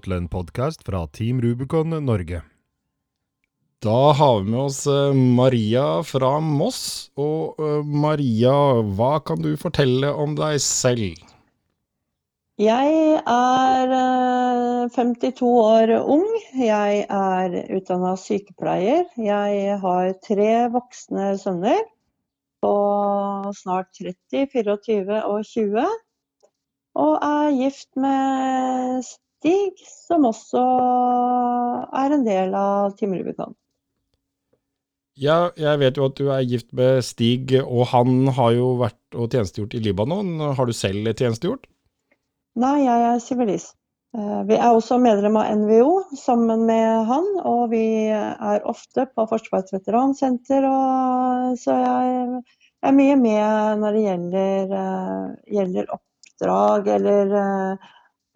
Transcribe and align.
Til 0.00 0.14
en 0.16 0.26
podkast 0.32 0.86
fra 0.86 1.02
Team 1.12 1.42
Rubicon 1.44 1.92
Norge. 2.06 2.38
Da 3.84 4.12
har 4.16 4.40
vi 4.40 4.50
med 4.54 4.60
oss 4.60 4.86
eh, 4.86 5.12
Maria 5.12 5.84
fra 6.06 6.38
Moss. 6.40 7.10
Og 7.20 7.60
eh, 7.60 7.82
Maria, 7.84 8.54
hva 8.96 9.18
kan 9.26 9.42
du 9.44 9.50
fortelle 9.60 10.08
om 10.16 10.32
deg 10.38 10.60
selv? 10.64 11.18
Jeg 12.62 13.18
er 13.34 13.94
eh, 13.98 14.92
52 14.96 15.50
år 15.50 15.92
ung. 16.00 16.24
Jeg 16.56 17.02
er 17.10 17.58
utdanna 17.76 18.14
sykepleier. 18.16 19.04
Jeg 19.20 19.80
har 19.82 20.12
tre 20.24 20.52
voksne 20.72 21.34
sønner 21.42 21.82
på 22.62 22.72
snart 23.60 23.92
30, 23.98 24.46
24 24.54 25.20
og 25.26 25.44
20. 25.52 25.92
Og 27.02 27.12
er 27.18 27.52
gift 27.58 27.90
med 27.98 29.10
Stig, 29.42 29.74
som 30.06 30.22
også 30.28 30.60
er 31.98 32.12
en 32.14 32.22
del 32.22 32.52
av 32.54 32.92
Team 32.94 33.16
Rubicon. 33.18 33.56
Ja, 35.18 35.50
jeg 35.58 35.80
vet 35.80 35.98
jo 35.98 36.06
at 36.06 36.14
du 36.16 36.28
er 36.30 36.44
gift 36.46 36.70
med 36.78 37.02
Stig, 37.02 37.50
og 37.58 37.88
han 37.90 38.30
har 38.36 38.52
jo 38.54 38.68
vært 38.78 39.18
og 39.18 39.34
tjenestegjort 39.34 39.74
i 39.74 39.82
Libanon. 39.82 40.30
Har 40.54 40.70
du 40.70 40.72
selv 40.72 41.10
tjenestegjort? 41.10 41.66
Nei, 42.62 42.84
jeg 42.84 43.06
er 43.08 43.18
sivilist. 43.24 43.74
Eh, 44.14 44.42
Vi 44.46 44.54
er 44.60 44.68
også 44.70 45.00
medlem 45.02 45.36
av 45.40 45.50
NVO 45.58 46.04
sammen 46.20 46.62
med 46.68 47.08
han, 47.10 47.26
og 47.42 47.72
vi 47.72 47.82
er 48.14 48.62
ofte 48.68 49.08
på 49.10 49.24
Forsvarets 49.26 49.74
veteransenter, 49.74 50.68
og 50.68 51.58
så 51.58 51.80
jeg 51.82 52.44
er 52.86 52.94
mye 52.94 53.18
med 53.18 53.82
når 53.82 53.98
det 53.98 54.06
gjelder, 54.06 54.76
eh, 54.84 55.26
gjelder 55.58 55.90
oppdrag 55.98 56.92
eller 56.94 57.34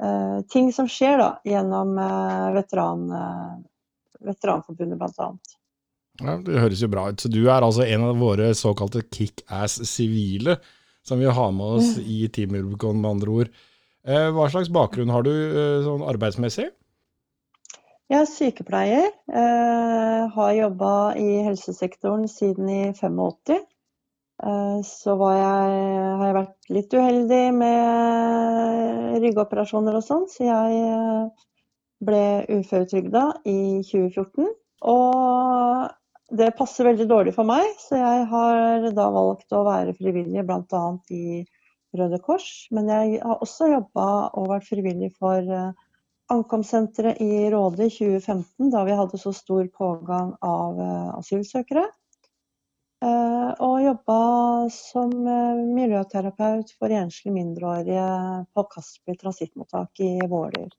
eh, 0.02 0.40
ting 0.52 0.72
som 0.72 0.88
skjer 0.90 1.18
da, 1.20 1.28
gjennom 1.46 1.96
eh, 1.98 2.48
veteran, 2.56 3.06
eh, 3.10 3.54
Veteranforbundet 4.26 4.98
bl.a. 4.98 5.28
Ja, 6.22 6.36
Det 6.42 6.60
høres 6.62 6.80
jo 6.80 6.88
bra 6.88 7.10
ut. 7.12 7.20
Så 7.20 7.28
du 7.28 7.42
er 7.44 7.60
altså 7.62 7.84
en 7.84 8.06
av 8.08 8.16
våre 8.18 8.48
såkalte 8.56 9.04
kickass-sivile, 9.04 10.56
som 11.06 11.20
vi 11.20 11.28
har 11.28 11.52
med 11.52 11.78
oss 11.78 11.98
i 12.16 12.24
Team 12.32 12.56
Rubicon, 12.56 13.00
med 13.02 13.18
andre 13.18 13.36
ord. 13.42 13.52
Eh, 14.06 14.28
Hva 14.32 14.48
slags 14.50 14.72
bakgrunn 14.72 15.12
har 15.12 15.26
du 15.26 15.32
sånn 15.84 16.06
arbeidsmessig? 16.08 16.70
Jeg 18.06 18.22
er 18.22 18.28
sykepleier, 18.30 19.06
har 20.30 20.50
jobba 20.54 20.90
i 21.18 21.40
helsesektoren 21.42 22.28
siden 22.30 22.68
i 22.70 22.82
85. 22.94 23.64
Eh, 24.44 24.80
så 24.84 25.14
jeg, 25.32 25.76
har 26.20 26.26
jeg 26.28 26.36
vært 26.36 26.72
litt 26.76 26.92
uheldig 26.94 27.44
med 27.56 29.20
ryggoperasjoner 29.22 29.96
og 29.96 30.04
sånn, 30.04 30.26
så 30.28 30.44
jeg 30.44 30.80
eh, 30.90 31.46
ble 32.04 32.24
uføretrygda 32.58 33.24
i 33.48 33.80
2014. 33.88 34.50
Og 34.92 36.36
det 36.36 36.52
passer 36.58 36.90
veldig 36.90 37.08
dårlig 37.08 37.32
for 37.36 37.48
meg, 37.48 37.64
så 37.80 37.96
jeg 37.96 38.28
har 38.28 38.88
da 38.92 39.08
valgt 39.14 39.56
å 39.56 39.64
være 39.64 39.96
frivillig 39.96 40.44
bl.a. 40.44 40.84
i 41.08 41.40
Røde 41.96 42.20
Kors. 42.20 42.50
Men 42.76 42.92
jeg 42.92 43.22
har 43.24 43.40
også 43.40 43.72
jobba 43.72 44.06
og 44.36 44.50
vært 44.52 44.68
frivillig 44.68 45.14
for 45.16 45.40
eh, 45.40 45.72
ankomstsenteret 46.34 47.22
i 47.24 47.46
Råde 47.54 47.86
i 47.86 47.92
2015, 47.94 48.68
da 48.74 48.82
vi 48.84 48.98
hadde 49.00 49.22
så 49.22 49.32
stor 49.32 49.64
pågang 49.78 50.34
av 50.44 50.80
asylsøkere. 51.22 51.86
Eh, 53.04 53.50
Og 53.60 53.82
jobba 53.84 54.18
som 54.72 55.10
eh, 55.28 55.58
miljøterapeut 55.76 56.70
for 56.78 56.92
enslige 56.96 57.34
mindreårige 57.34 58.06
på 58.56 58.64
Kasper 58.72 59.18
transittmottak 59.20 60.00
i 60.00 60.12
Våler. 60.30 60.70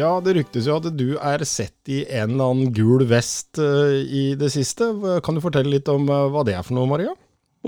Ja, 0.00 0.14
det 0.24 0.32
ryktes 0.38 0.64
jo 0.64 0.78
at 0.78 0.86
du 0.96 1.18
er 1.18 1.42
sett 1.44 1.90
i 1.92 2.04
en 2.06 2.32
eller 2.32 2.52
annen 2.54 2.70
gul 2.72 3.02
vest 3.10 3.58
eh, 3.60 3.98
i 4.00 4.22
det 4.38 4.48
siste. 4.54 4.86
Kan 5.26 5.36
du 5.36 5.42
fortelle 5.44 5.74
litt 5.74 5.90
om 5.92 6.06
eh, 6.08 6.28
hva 6.32 6.44
det 6.46 6.54
er 6.56 6.64
for 6.64 6.78
noe, 6.78 6.88
Maria? 6.88 7.12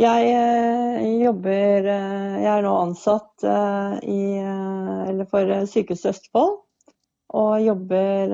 Jeg 0.00 0.30
eh, 0.32 1.02
jobber 1.26 1.88
Jeg 1.90 2.48
er 2.54 2.64
nå 2.64 2.72
ansatt 2.86 3.44
i, 4.08 4.22
for 5.28 5.52
eh, 5.58 5.66
Sykehuset 5.68 6.14
Østfold. 6.14 6.56
Og 7.36 7.52
jobber 7.64 8.32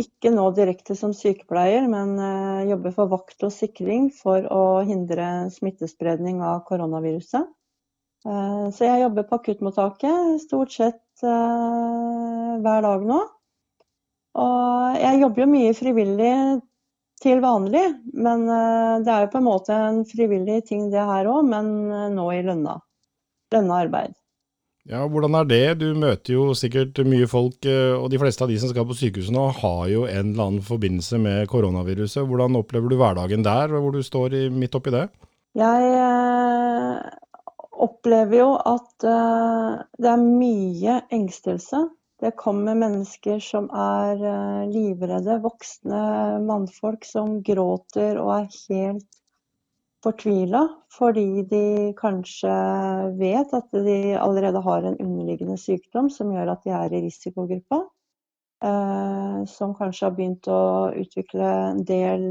ikke 0.00 0.32
nå 0.34 0.50
direkte 0.52 0.96
som 0.98 1.14
sykepleier, 1.16 1.86
men 1.88 2.18
jobber 2.68 2.92
for 2.92 3.08
vakt 3.08 3.46
og 3.46 3.54
sikring 3.56 4.10
for 4.12 4.44
å 4.52 4.64
hindre 4.84 5.48
smittespredning 5.54 6.42
av 6.44 6.60
koronaviruset. 6.68 7.48
Så 8.20 8.84
jeg 8.84 9.00
jobber 9.00 9.24
på 9.30 9.38
akuttmottaket 9.40 10.44
stort 10.44 10.76
sett 10.76 11.00
hver 11.24 12.84
dag 12.84 13.08
nå. 13.08 13.20
Og 14.44 14.98
jeg 14.98 15.20
jobber 15.22 15.44
jo 15.44 15.50
mye 15.50 15.74
frivillig 15.78 16.34
til 17.22 17.40
vanlig, 17.44 17.84
men 18.12 18.44
eh, 18.50 18.98
det 19.04 19.12
er 19.12 19.24
jo 19.24 19.30
på 19.32 19.40
en 19.40 19.46
måte 19.46 19.76
en 19.76 20.02
frivillig 20.08 20.64
ting 20.68 20.90
det 20.92 21.06
her 21.06 21.30
òg, 21.30 21.46
men 21.46 21.70
eh, 21.88 22.10
nå 22.12 22.26
i 22.34 22.42
lønna. 22.44 22.76
Lønna 23.54 23.80
arbeid. 23.86 24.16
Ja, 24.84 25.06
hvordan 25.08 25.38
er 25.38 25.46
det? 25.48 25.62
Du 25.80 25.86
møter 25.96 26.34
jo 26.34 26.50
sikkert 26.58 26.98
mye 27.08 27.28
folk, 27.30 27.56
eh, 27.64 27.94
og 27.96 28.10
de 28.12 28.20
fleste 28.20 28.44
av 28.44 28.50
de 28.52 28.58
som 28.60 28.72
skal 28.72 28.84
på 28.88 28.96
sykehuset 28.98 29.32
nå 29.32 29.46
har 29.62 29.86
jo 29.92 30.04
en 30.04 30.34
eller 30.34 30.48
annen 30.48 30.66
forbindelse 30.66 31.20
med 31.22 31.48
koronaviruset. 31.52 32.26
Hvordan 32.28 32.58
opplever 32.60 32.92
du 32.92 32.98
hverdagen 33.00 33.46
der, 33.46 33.72
hvor 33.72 33.94
du 33.94 34.02
står 34.04 34.36
i, 34.36 34.42
midt 34.52 34.76
oppi 34.76 34.92
det? 34.92 35.06
Jeg 35.56 35.94
eh, 35.94 37.23
opplever 37.84 38.40
jo 38.40 38.52
at 38.56 39.06
eh, 39.08 39.82
det 40.00 40.10
er 40.10 40.24
mye 40.24 41.00
engstelse. 41.14 41.84
Det 42.22 42.36
kommer 42.40 42.78
mennesker 42.78 43.40
som 43.42 43.66
er 43.68 44.20
eh, 44.20 44.62
livredde, 44.70 45.40
voksne 45.44 46.04
mannfolk 46.46 47.04
som 47.08 47.40
gråter 47.44 48.20
og 48.22 48.32
er 48.38 48.48
helt 48.68 49.20
fortvila 50.04 50.66
fordi 50.92 51.42
de 51.48 51.92
kanskje 51.96 52.54
vet 53.18 53.54
at 53.56 53.70
de 53.72 54.14
allerede 54.20 54.60
har 54.62 54.84
en 54.84 54.98
underliggende 55.00 55.56
sykdom 55.58 56.10
som 56.12 56.32
gjør 56.32 56.52
at 56.52 56.66
de 56.66 56.74
er 56.76 56.92
i 56.92 57.04
risikogruppa. 57.06 57.80
Eh, 58.64 59.38
som 59.50 59.72
kanskje 59.76 60.06
har 60.06 60.14
begynt 60.16 60.48
å 60.48 60.92
utvikle 60.96 61.48
en 61.70 61.82
del 61.88 62.28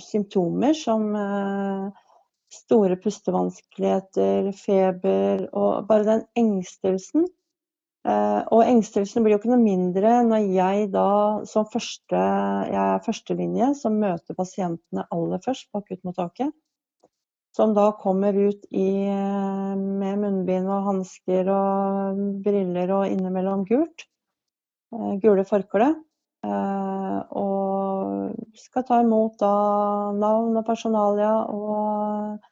symptomer 0.00 0.74
som 0.74 1.12
store 2.54 2.98
pustevanskeligheter, 3.02 4.50
feber 4.58 5.48
og 5.52 5.88
bare 5.88 6.06
den 6.08 6.22
engstelsen. 6.38 7.26
Eh, 8.04 8.40
og 8.52 8.66
engstelsen 8.66 9.24
blir 9.24 9.32
jo 9.32 9.40
ikke 9.40 9.50
noe 9.54 9.62
mindre 9.62 10.18
når 10.28 10.48
jeg 10.52 10.88
da 10.92 11.08
som 11.48 11.64
første, 11.72 12.20
jeg 12.68 12.80
er 12.82 13.04
førstelinje 13.06 13.70
som 13.78 13.96
møter 14.02 14.36
pasientene 14.36 15.06
aller 15.14 15.40
først 15.44 15.70
på 15.72 15.80
akuttmottaket. 15.80 16.52
Som 17.54 17.72
da 17.72 17.86
kommer 17.96 18.34
ut 18.34 18.66
i, 18.74 19.06
eh, 19.08 19.74
med 19.78 20.20
munnbind 20.20 20.68
og 20.68 20.88
hansker 20.90 21.48
og 21.54 22.20
briller 22.44 22.92
og 22.92 23.06
innimellom 23.08 23.64
gult. 23.68 24.08
Eh, 24.92 25.14
gule 25.22 25.46
forkle. 25.48 25.94
Eh, 26.44 27.20
og 27.40 28.58
skal 28.58 28.84
ta 28.88 29.00
imot 29.04 29.38
da 29.40 29.52
navn 30.18 30.58
og 30.60 30.66
personalia 30.66 31.32
og 31.52 32.42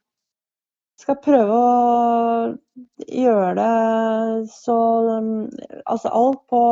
skal 1.02 1.18
prøve 1.24 1.56
å 1.58 2.52
gjøre 3.10 3.52
det 3.58 4.50
så 4.54 4.78
Altså 5.18 6.12
alt 6.14 6.40
på 6.48 6.62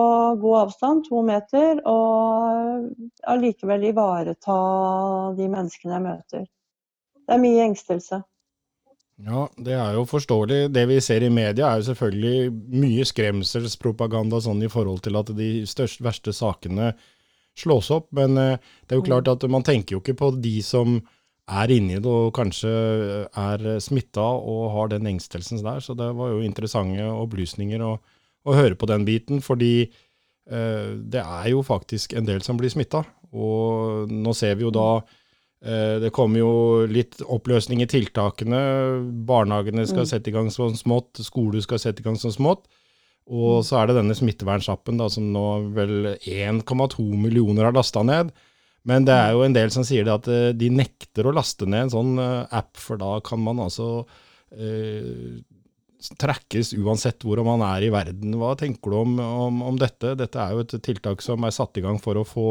god 0.40 0.58
avstand, 0.60 1.02
to 1.08 1.20
meter, 1.26 1.80
og 1.84 3.18
allikevel 3.28 3.88
ivareta 3.90 4.58
de 5.36 5.48
menneskene 5.50 5.96
jeg 5.96 6.04
møter. 6.06 6.44
Det 7.26 7.36
er 7.36 7.42
mye 7.42 7.66
engstelse. 7.66 8.22
Ja, 9.26 9.44
det 9.60 9.74
er 9.76 9.94
jo 9.98 10.06
forståelig. 10.08 10.70
Det 10.72 10.86
vi 10.88 10.98
ser 11.04 11.24
i 11.26 11.32
media 11.32 11.68
er 11.68 11.80
jo 11.80 11.90
selvfølgelig 11.90 12.52
mye 12.72 13.06
skremselspropaganda 13.08 14.40
sånn 14.40 14.62
i 14.64 14.70
forhold 14.72 15.02
til 15.04 15.18
at 15.20 15.32
de 15.36 15.50
største, 15.68 16.04
verste 16.06 16.34
sakene 16.36 16.94
slås 17.58 17.90
opp. 17.92 18.08
Men 18.16 18.38
eh, 18.40 18.56
det 18.86 18.96
er 18.96 19.00
jo 19.02 19.08
klart 19.08 19.28
at 19.28 19.44
man 19.52 19.66
tenker 19.66 19.96
jo 19.96 20.02
ikke 20.04 20.16
på 20.22 20.32
de 20.40 20.56
som 20.64 21.00
er 21.50 21.72
inni 21.74 21.98
det 21.98 22.06
og 22.06 22.30
kanskje 22.36 22.70
er 23.26 23.64
smitta 23.82 24.22
og 24.22 24.68
har 24.76 24.92
den 24.92 25.08
engstelsen 25.10 25.60
der. 25.66 25.82
Så 25.84 25.96
det 25.98 26.12
var 26.16 26.32
jo 26.32 26.44
interessante 26.46 27.08
opplysninger 27.10 27.82
å, 27.84 27.96
å 28.46 28.56
høre 28.56 28.78
på 28.78 28.88
den 28.88 29.04
biten, 29.08 29.42
fordi 29.44 29.74
eh, 29.84 30.92
det 30.96 31.24
er 31.24 31.50
jo 31.52 31.64
faktisk 31.66 32.14
en 32.16 32.28
del 32.28 32.44
som 32.46 32.60
blir 32.60 32.72
smitta. 32.72 33.02
Og 33.30 34.10
nå 34.10 34.32
ser 34.34 34.56
vi 34.58 34.64
jo 34.66 34.72
da 34.74 34.88
eh, 35.00 35.18
det 35.60 36.08
kommer 36.16 36.40
jo 36.40 36.52
litt 36.88 37.18
oppløsning 37.20 37.82
i 37.84 37.86
tiltakene. 37.90 38.60
Barnehagene 39.28 39.82
skal 39.86 40.06
Mm. 40.06 40.08
sette 40.08 40.28
i 40.28 40.32
gang 40.32 40.46
sånn 40.48 40.72
smått, 40.78 41.20
skole 41.20 41.60
skal 41.60 41.78
sette 41.78 42.00
i 42.00 42.02
gang 42.06 42.16
sånn 42.16 42.32
smått. 42.32 42.64
Og 43.28 43.60
så 43.62 43.76
er 43.78 43.86
det 43.90 43.96
denne 44.00 44.16
smittevernsappen 44.16 44.96
da, 44.96 45.08
som 45.12 45.28
nå 45.32 45.44
vel 45.76 46.16
1,2 46.24 47.12
millioner 47.14 47.68
har 47.68 47.72
lasta 47.76 48.02
ned. 48.02 48.32
Men 48.88 49.04
det 49.04 49.12
er 49.12 49.32
jo 49.36 49.42
en 49.44 49.52
del 49.52 49.68
som 49.70 49.84
sier 49.84 50.04
det 50.08 50.14
at 50.14 50.28
eh, 50.32 50.52
de 50.56 50.70
nekter 50.72 51.28
å 51.28 51.34
laste 51.36 51.68
ned 51.68 51.82
en 51.84 51.92
sånn 51.92 52.18
eh, 52.18 52.46
app, 52.56 52.80
for 52.80 52.96
da 52.96 53.18
kan 53.20 53.38
man 53.44 53.60
altså 53.60 54.06
eh, 54.56 55.42
trackes 56.18 56.72
uansett 56.80 57.20
hvor 57.26 57.42
man 57.44 57.60
er 57.66 57.84
i 57.86 57.92
verden. 57.92 58.38
Hva 58.40 58.54
tenker 58.58 58.90
du 58.90 58.96
om, 59.02 59.18
om, 59.20 59.60
om 59.68 59.78
dette? 59.80 60.14
Dette 60.16 60.40
er 60.40 60.56
jo 60.56 60.64
et 60.64 60.74
tiltak 60.82 61.20
som 61.24 61.44
er 61.44 61.52
satt 61.54 61.76
i 61.76 61.84
gang 61.84 62.00
for 62.00 62.16
å 62.16 62.24
få 62.26 62.48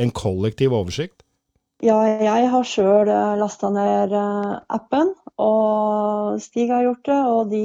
en 0.00 0.12
kollektiv 0.12 0.76
oversikt. 0.76 1.24
Ja, 1.80 1.96
jeg 2.04 2.48
har 2.52 2.66
sjøl 2.68 3.08
lasta 3.40 3.70
ned 3.72 4.12
eh, 4.12 4.56
appen, 4.76 5.14
og 5.40 6.36
Stig 6.44 6.68
har 6.68 6.84
gjort 6.84 7.06
det, 7.08 7.20
og 7.32 7.52
de 7.54 7.60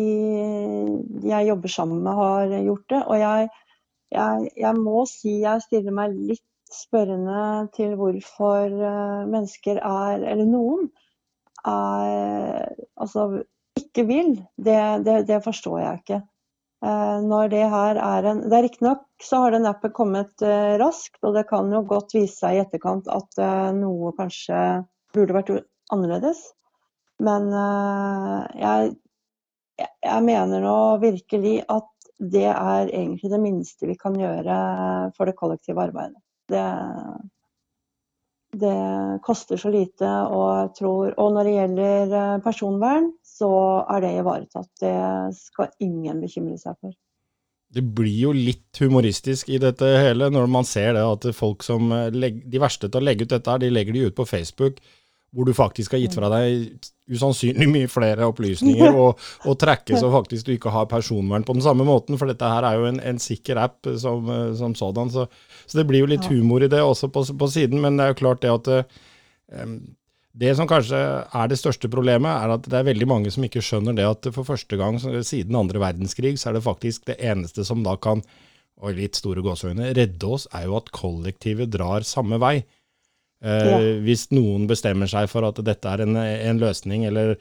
jeg 1.27 1.49
jobber 1.49 1.73
sammen 1.73 1.99
med 2.05 2.15
har 2.15 2.53
gjort 2.63 2.85
det. 2.93 3.01
Og 3.11 3.19
jeg, 3.19 3.49
jeg, 4.15 4.45
jeg 4.55 4.79
må 4.79 5.03
si 5.11 5.41
jeg 5.41 5.65
stiller 5.65 5.97
meg 5.97 6.15
litt 6.15 6.45
spørrende 6.71 7.67
til 7.75 7.97
hvorfor 7.99 8.71
eh, 8.71 9.27
mennesker 9.33 9.83
er, 9.83 10.23
eller 10.23 10.47
noen, 10.47 10.87
er 11.67 12.71
altså 12.95 13.27
ikke 13.75 14.07
vil. 14.07 14.31
Det, 14.55 14.79
det, 15.03 15.17
det 15.27 15.43
forstår 15.43 15.79
jeg 15.83 16.03
ikke. 16.03 16.21
Eh, 16.85 17.19
Når 17.25 17.49
det 17.53 17.63
her 17.71 17.97
er 18.01 18.27
en 18.29 18.43
Det 18.45 18.57
er 18.57 18.65
riktignok 18.67 19.05
så 19.23 19.39
har 19.45 19.55
den 19.55 19.65
appen 19.69 19.93
kommet 19.95 20.43
eh, 20.45 20.75
raskt, 20.81 21.17
og 21.23 21.33
det 21.37 21.47
kan 21.49 21.71
jo 21.71 21.81
godt 21.87 22.13
vise 22.13 22.35
seg 22.35 22.57
i 22.57 22.61
etterkant 22.65 23.07
at 23.09 23.39
eh, 23.41 23.71
noe 23.77 24.11
kanskje 24.17 24.59
burde 25.15 25.37
vært 25.37 25.51
annerledes. 25.95 26.41
Men 27.23 27.47
jeg- 28.59 28.95
jeg 29.79 30.23
mener 30.25 30.59
nå 30.61 30.99
virkelig 30.99 31.63
at 31.71 31.87
det 32.19 32.49
er 32.49 32.89
egentlig 32.91 33.31
det 33.31 33.39
minste 33.39 33.87
vi 33.87 33.95
kan 33.95 34.17
gjøre 34.19 34.57
for 35.15 35.25
det 35.25 35.37
kollektive 35.39 35.79
arbeidet. 35.79 36.19
Det, 36.51 36.65
det 38.61 39.19
koster 39.25 39.59
så 39.59 39.71
lite, 39.73 40.09
og 40.31 40.75
tror 40.77 41.13
Og 41.21 41.33
når 41.35 41.47
det 41.47 41.55
gjelder 41.55 42.15
eh, 42.19 42.35
personvern, 42.43 43.09
så 43.23 43.49
er 43.91 44.03
det 44.03 44.13
ivaretatt. 44.19 44.69
Det 44.81 44.95
skal 45.37 45.73
ingen 45.83 46.21
bekymre 46.23 46.57
seg 46.61 46.77
for. 46.79 46.95
Det 47.75 47.83
blir 47.97 48.19
jo 48.27 48.31
litt 48.31 48.79
humoristisk 48.79 49.49
i 49.51 49.59
dette 49.59 49.87
hele, 49.99 50.29
når 50.31 50.47
man 50.47 50.67
ser 50.67 50.93
det 50.95 51.03
at 51.03 51.25
folk 51.35 51.65
som 51.65 51.89
legger, 52.13 52.45
De 52.47 52.61
verste 52.61 52.87
til 52.87 53.01
å 53.01 53.03
legge 53.03 53.25
ut 53.25 53.33
dette, 53.33 53.51
her, 53.51 53.59
de 53.59 53.73
legger 53.73 53.97
de 53.97 54.05
ut 54.07 54.15
på 54.15 54.27
Facebook, 54.29 54.79
hvor 55.35 55.47
du 55.47 55.51
faktisk 55.55 55.93
har 55.93 55.99
gitt 55.99 56.15
fra 56.15 56.29
deg 56.31 56.77
usannsynlig 57.11 57.67
mye 57.69 57.89
flere 57.91 58.27
opplysninger, 58.29 58.95
og, 58.95 59.19
og 59.45 59.57
trekkes 59.61 60.01
og 60.05 60.13
faktisk 60.13 60.47
du 60.47 60.53
ikke 60.55 60.71
har 60.73 60.87
personvern 60.89 61.43
på 61.45 61.57
den 61.57 61.65
samme 61.65 61.85
måten, 61.87 62.17
for 62.17 62.31
dette 62.31 62.47
her 62.49 62.65
er 62.65 62.79
jo 62.79 62.87
en, 62.89 63.01
en 63.03 63.19
sikker 63.21 63.59
app 63.61 63.91
som, 64.01 64.31
eh, 64.31 64.53
som 64.57 64.77
sådan. 64.79 65.11
Så, 65.13 65.27
så 65.67 65.81
det 65.81 65.85
blir 65.89 66.05
jo 66.05 66.09
litt 66.09 66.25
humor 66.31 66.63
i 66.63 66.71
det 66.71 66.81
også 66.81 67.11
på, 67.13 67.25
på 67.35 67.51
siden, 67.51 67.83
men 67.83 67.99
det 67.99 68.07
er 68.07 68.15
jo 68.15 68.21
klart 68.23 68.41
det 68.45 68.53
at 68.53 68.71
um, 69.59 69.77
det 70.35 70.51
som 70.57 70.67
kanskje 70.67 70.99
er 70.99 71.51
det 71.51 71.59
største 71.59 71.91
problemet, 71.91 72.31
er 72.31 72.55
at 72.57 72.65
det 72.67 72.79
er 72.79 72.87
veldig 72.89 73.07
mange 73.07 73.31
som 73.31 73.45
ikke 73.47 73.63
skjønner 73.63 73.95
det 73.95 74.07
at 74.07 74.31
for 74.35 74.47
første 74.47 74.79
gang 74.79 74.97
siden 74.99 75.55
andre 75.55 75.79
verdenskrig, 75.83 76.35
så 76.39 76.49
er 76.49 76.57
det 76.57 76.65
faktisk 76.65 77.05
det 77.11 77.19
eneste 77.23 77.63
som 77.67 77.85
da 77.85 77.95
kan, 77.99 78.23
og 78.83 78.97
litt 78.97 79.15
store 79.15 79.43
gåseøyne, 79.45 79.93
redde 79.95 80.27
oss, 80.27 80.49
er 80.51 80.67
jo 80.67 80.75
at 80.79 80.91
kollektivet 80.95 81.71
drar 81.71 82.03
samme 82.07 82.39
vei. 82.43 82.57
Eh, 83.43 83.65
Ja. 83.69 83.77
Hvis 84.01 84.27
noen 84.31 84.67
bestemmer 84.67 85.07
seg 85.11 85.27
for 85.29 85.43
at 85.47 85.55
dette 85.63 85.85
er 85.91 86.01
en, 86.05 86.15
en 86.17 86.59
løsning, 86.59 87.05
eller 87.05 87.35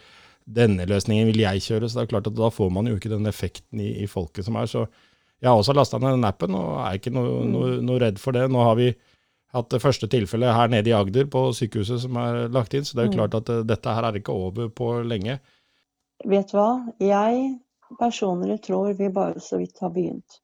denne 0.44 0.85
løsningen 0.87 1.26
vil 1.31 1.41
jeg 1.41 1.62
kjøre, 1.64 1.88
så 1.88 2.00
det 2.00 2.02
er 2.08 2.12
klart 2.12 2.26
at 2.26 2.35
da 2.37 2.50
får 2.52 2.70
man 2.73 2.87
jo 2.91 2.96
ikke 2.99 3.08
den 3.12 3.26
effekten 3.31 3.81
i, 3.81 4.02
i 4.02 4.06
folket 4.11 4.44
som 4.44 4.56
er. 4.61 4.67
Så 4.69 4.87
jeg 5.41 5.49
har 5.49 5.56
også 5.56 5.75
lasta 5.76 5.99
ned 5.99 6.17
den 6.19 6.25
appen 6.29 6.55
og 6.55 6.81
er 6.85 6.99
ikke 6.99 7.12
noe, 7.14 7.44
no, 7.49 7.64
no 7.81 7.96
redd 7.99 8.19
for 8.20 8.32
det. 8.37 8.50
Nå 8.52 8.61
har 8.67 8.76
vi 8.76 8.91
hatt 9.55 9.70
det 9.70 9.81
første 9.81 10.08
tilfellet 10.11 10.52
her 10.55 10.69
nede 10.69 10.91
i 10.91 10.93
Agder 10.96 11.29
på 11.31 11.46
sykehuset 11.55 12.00
som 12.02 12.17
er 12.19 12.49
lagt 12.52 12.75
inn, 12.75 12.85
så 12.85 12.96
det 12.96 13.05
er 13.05 13.06
jo 13.06 13.12
Mm. 13.14 13.19
klart 13.20 13.35
at 13.41 13.49
eh, 13.55 13.62
dette 13.62 13.94
her 13.94 14.02
er 14.11 14.19
ikke 14.20 14.35
over 14.35 14.69
på 14.69 14.91
lenge. 15.06 15.38
Vet 16.26 16.50
du 16.50 16.56
hva? 16.58 16.70
Jeg 17.00 17.61
personlig 18.00 18.61
tror 18.67 18.93
vi 18.99 19.08
bare 19.08 19.38
så 19.41 19.58
vidt 19.62 19.79
har 19.81 19.91
begynt. 19.94 20.41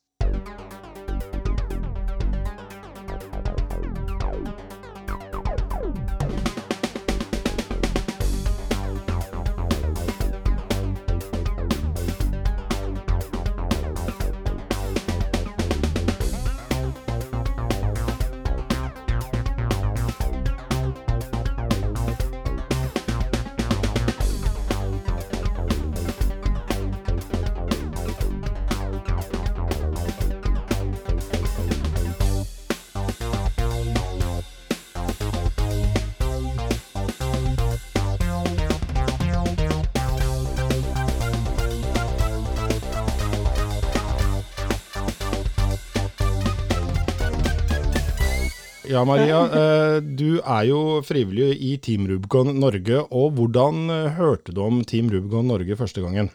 Ja, 48.91 49.05
Maria, 49.05 49.39
eh, 49.61 49.97
du 50.03 50.41
er 50.41 50.65
jo 50.67 50.81
frivillig 51.07 51.53
i 51.63 51.77
Team 51.79 52.09
Rubicon 52.11 52.57
Norge, 52.59 53.05
og 53.15 53.37
hvordan 53.37 53.85
eh, 53.87 54.17
hørte 54.17 54.55
du 54.57 54.65
om 54.65 54.81
Team 54.83 55.13
Rubicon 55.13 55.47
Norge 55.47 55.77
første 55.79 56.03
gangen? 56.03 56.33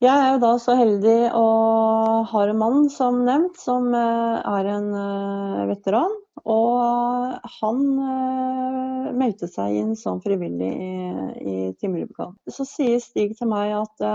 Jeg 0.00 0.14
er 0.14 0.36
jo 0.36 0.40
da 0.44 0.52
så 0.62 0.76
heldig 0.78 1.16
å 1.36 1.46
ha 2.30 2.44
en 2.46 2.60
mann, 2.60 2.84
som 2.94 3.18
nevnt, 3.26 3.58
som 3.58 3.90
eh, 3.98 4.36
er 4.46 4.70
en 4.76 4.88
veteran. 5.72 6.14
Og 6.40 7.50
han 7.58 7.80
meldte 9.18 9.44
seg 9.50 9.74
inn 9.76 9.90
som 9.98 10.22
frivillig 10.24 10.70
i, 10.70 10.94
i 11.36 11.56
Team 11.76 11.98
Rubicon. 11.98 12.32
Så 12.48 12.64
sier 12.64 13.02
Stig 13.02 13.34
til 13.36 13.50
meg 13.50 13.74
at 13.76 14.06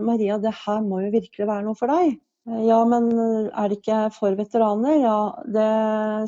Maria, 0.00 0.38
det 0.40 0.54
her 0.62 0.80
må 0.86 1.02
jo 1.02 1.12
virkelig 1.12 1.50
være 1.50 1.66
noe 1.66 1.76
for 1.76 1.92
deg. 1.92 2.14
Eh, 2.48 2.62
Ja, 2.68 2.84
men 2.84 3.10
er 3.16 3.68
det 3.68 3.80
ikke 3.80 4.04
for 4.14 4.36
veteraner? 4.38 4.96
Ja, 5.00 5.18
det 5.46 5.68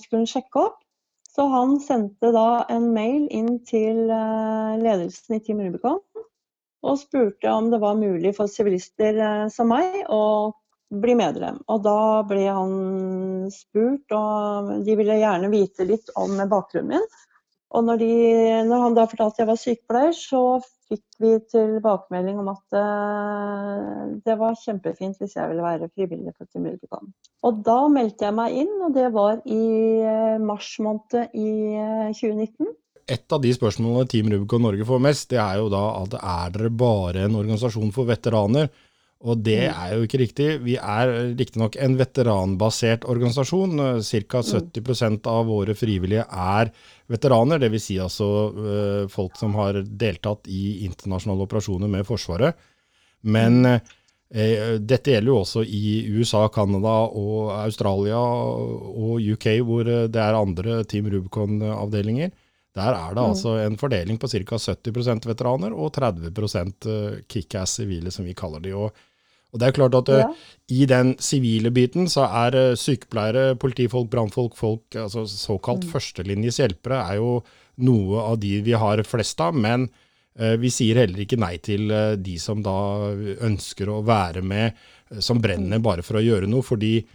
skulle 0.05 0.25
han 0.25 0.31
sjekke 0.31 0.67
opp. 0.69 0.83
Så 1.37 1.45
han 1.53 1.77
sendte 1.85 2.31
da 2.33 2.65
en 2.73 2.93
mail 2.95 3.27
inn 3.29 3.59
til 3.69 4.07
eh, 4.09 4.77
ledelsen 4.81 5.37
i 5.37 5.43
Team 5.45 5.61
Rubicon 5.61 6.01
og 6.87 7.01
spurte 7.01 7.51
om 7.51 7.69
det 7.73 7.81
var 7.83 7.99
mulig 7.99 8.33
for 8.37 8.49
sivilister 8.49 9.19
eh, 9.21 9.49
som 9.53 9.69
meg 9.69 9.99
å 10.13 10.55
bli 11.03 11.17
medlem. 11.19 11.59
Og 11.73 11.83
da 11.85 12.23
ble 12.29 12.47
han 12.47 12.75
spurt, 13.53 14.07
og 14.15 14.71
de 14.87 14.97
ville 14.97 15.19
gjerne 15.19 15.51
vite 15.53 15.87
litt 15.89 16.13
om 16.17 16.39
bakgrunnen 16.49 16.95
min. 16.95 17.07
Og 17.75 17.85
når, 17.85 18.01
de, 18.01 18.11
når 18.69 18.85
han 18.85 18.97
da 18.97 19.09
fortalte 19.11 19.35
at 19.35 19.43
jeg 19.43 19.51
var 19.51 19.61
sykepleier, 19.61 20.15
så 20.17 20.43
fikk 20.91 21.21
vi 21.23 21.33
tilbakemelding 21.51 22.41
om 22.43 22.51
at 22.53 22.77
eh, 22.79 24.01
det 24.27 24.37
var 24.39 24.59
kjempefint 24.61 25.19
hvis 25.21 25.37
jeg 25.39 25.51
ville 25.51 25.65
være 25.65 25.91
frivillig 25.93 26.35
for 26.37 26.49
Team 26.51 26.69
Rubicon. 26.71 27.13
Og 27.47 27.63
da 27.67 27.79
meldte 27.93 28.29
jeg 28.29 28.37
meg 28.37 28.59
inn, 28.63 28.73
og 28.87 28.95
det 28.97 29.09
var 29.15 29.41
i 29.45 29.63
eh, 30.07 30.37
mars 30.43 30.73
måned 30.83 31.37
i 31.37 31.53
eh, 31.75 32.11
2019. 32.15 32.75
Et 33.07 33.33
av 33.33 33.43
de 33.43 33.53
spørsmålene 33.55 34.11
Team 34.11 34.31
Rubicon 34.33 34.65
Norge 34.67 34.87
får 34.87 35.03
mest, 35.03 35.29
det 35.31 35.39
er 35.43 35.61
jo 35.61 35.71
da 35.71 35.85
at 36.01 36.17
er 36.19 36.55
dere 36.57 36.73
bare 36.75 37.27
en 37.27 37.39
organisasjon 37.39 37.93
for 37.95 38.09
veteraner? 38.09 38.71
Og 39.25 39.41
det 39.41 39.71
er 39.71 39.95
jo 39.97 40.05
ikke 40.05 40.21
riktig. 40.21 40.47
Vi 40.61 40.75
er 40.77 41.11
riktignok 41.39 41.79
en 41.81 41.97
veteranbasert 41.97 43.07
organisasjon. 43.09 43.81
Ca. 44.05 44.43
70% 44.45 45.29
av 45.33 45.47
våre 45.49 45.75
frivillige 45.79 46.27
er 46.29 46.71
veteraner, 47.09 47.63
dvs. 47.63 47.87
Si 47.87 47.97
altså 48.03 48.29
eh, 48.53 49.03
folk 49.13 49.39
som 49.41 49.57
har 49.57 49.81
deltatt 49.87 50.51
i 50.53 50.85
internasjonale 50.85 51.47
operasjoner 51.49 51.91
med 51.91 52.05
Forsvaret. 52.07 52.61
Men 53.25 53.65
eh, 53.67 54.77
dette 54.85 55.15
gjelder 55.15 55.33
jo 55.33 55.41
også 55.41 55.65
i 55.65 55.87
USA, 56.13 56.45
Canada 56.53 56.99
og 57.09 57.55
Australia 57.57 58.21
og 58.21 59.17
UK, 59.33 59.49
hvor 59.65 59.89
eh, 59.89 60.11
det 60.13 60.23
er 60.23 60.39
andre 60.39 60.83
Team 60.85 61.09
Rubicon-avdelinger. 61.15 62.37
Der 62.77 62.93
er 62.93 63.15
det 63.17 63.23
Mm. 63.23 63.31
altså 63.33 63.57
en 63.65 63.77
fordeling 63.81 64.19
på 64.21 64.29
ca. 64.29 64.59
70% 64.61 65.25
veteraner 65.27 65.73
og 65.73 65.93
30 65.97 66.29
eh, 66.87 67.21
kickass 67.29 67.79
sivile, 67.81 68.11
som 68.13 68.25
vi 68.27 68.35
kaller 68.35 68.61
de. 68.61 68.75
Og, 68.77 68.93
og 69.53 69.59
det 69.61 69.69
er 69.69 69.73
klart 69.79 69.95
at 69.97 70.09
eh, 70.13 70.19
Ja. 70.21 70.33
i 70.69 70.85
den 70.87 71.15
sivile 71.17 71.71
biten 71.73 72.05
så 72.13 72.27
er 72.29 72.55
eh, 72.55 72.75
sykepleiere, 72.77 73.57
politifolk, 73.57 74.11
brannfolk, 74.13 74.57
folk, 74.57 74.83
altså 74.95 75.25
såkalt 75.27 75.85
Mm. 75.87 75.93
førstelinjes 75.95 76.59
hjelpere, 76.61 77.01
er 77.11 77.17
jo 77.17 77.43
noe 77.79 78.21
av 78.33 78.39
de 78.41 78.61
vi 78.61 78.73
har 78.73 79.03
flest 79.05 79.41
av. 79.41 79.55
Men 79.55 79.89
vi 80.37 80.69
sier 80.69 80.97
heller 81.01 81.17
ikke 81.25 81.39
nei 81.41 81.57
til 81.57 81.89
de 82.21 82.35
som 82.39 82.61
da 82.63 83.09
ønsker 83.41 83.89
å 83.89 84.03
være 84.05 84.43
med, 84.45 84.75
som 85.19 85.39
brenner 85.41 85.79
bare 85.81 86.03
for 86.05 86.19
å 86.19 86.23
gjøre 86.25 86.47
noe. 86.47 86.61
fordi 86.63 87.07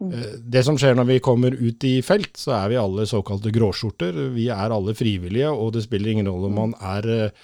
Det 0.00 0.62
som 0.64 0.78
skjer 0.80 0.94
når 0.96 1.06
vi 1.10 1.18
kommer 1.20 1.52
ut 1.52 1.84
i 1.84 1.98
felt, 2.02 2.32
så 2.40 2.54
er 2.56 2.70
vi 2.72 2.78
alle 2.80 3.04
såkalte 3.10 3.52
gråskjorter. 3.52 4.16
Vi 4.32 4.46
er 4.48 4.72
alle 4.72 4.94
frivillige, 4.96 5.50
og 5.52 5.74
det 5.76 5.82
spiller 5.84 6.14
ingen 6.14 6.30
rolle 6.30 6.48
om 6.48 6.56
man 6.56 6.72
er 6.80 7.08
eh, 7.12 7.42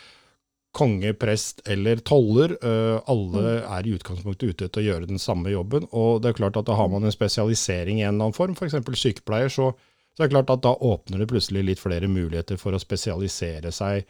konge, 0.77 1.13
prest 1.21 1.61
eller 1.69 2.01
toller. 2.05 2.57
Eh, 2.61 2.97
Alle 3.13 3.59
er 3.65 3.87
i 3.89 3.93
utgangspunktet 3.97 4.49
ute 4.55 4.69
etter 4.71 4.81
å 4.83 4.87
gjøre 4.87 5.11
den 5.11 5.21
samme 5.21 5.53
jobben. 5.53 5.85
Og 5.93 6.23
det 6.25 6.33
er 6.33 6.39
klart 6.41 6.57
at 6.61 6.69
da 6.69 6.77
har 6.81 6.89
man 6.93 7.05
en 7.05 7.13
spesialisering 7.15 8.01
i 8.01 8.07
en 8.07 8.15
eller 8.15 8.31
annen 8.31 8.37
form, 8.37 8.57
f.eks. 8.57 8.77
sykepleier, 9.01 9.53
så, 9.53 9.71
så 10.17 10.23
er 10.25 10.29
det 10.31 10.35
klart 10.39 10.53
at 10.57 10.65
da 10.65 10.73
åpner 10.81 11.21
det 11.21 11.29
plutselig 11.33 11.65
litt 11.65 11.83
flere 11.83 12.09
muligheter 12.09 12.57
for 12.61 12.77
å 12.77 12.81
spesialisere 12.83 13.73
seg 13.73 14.05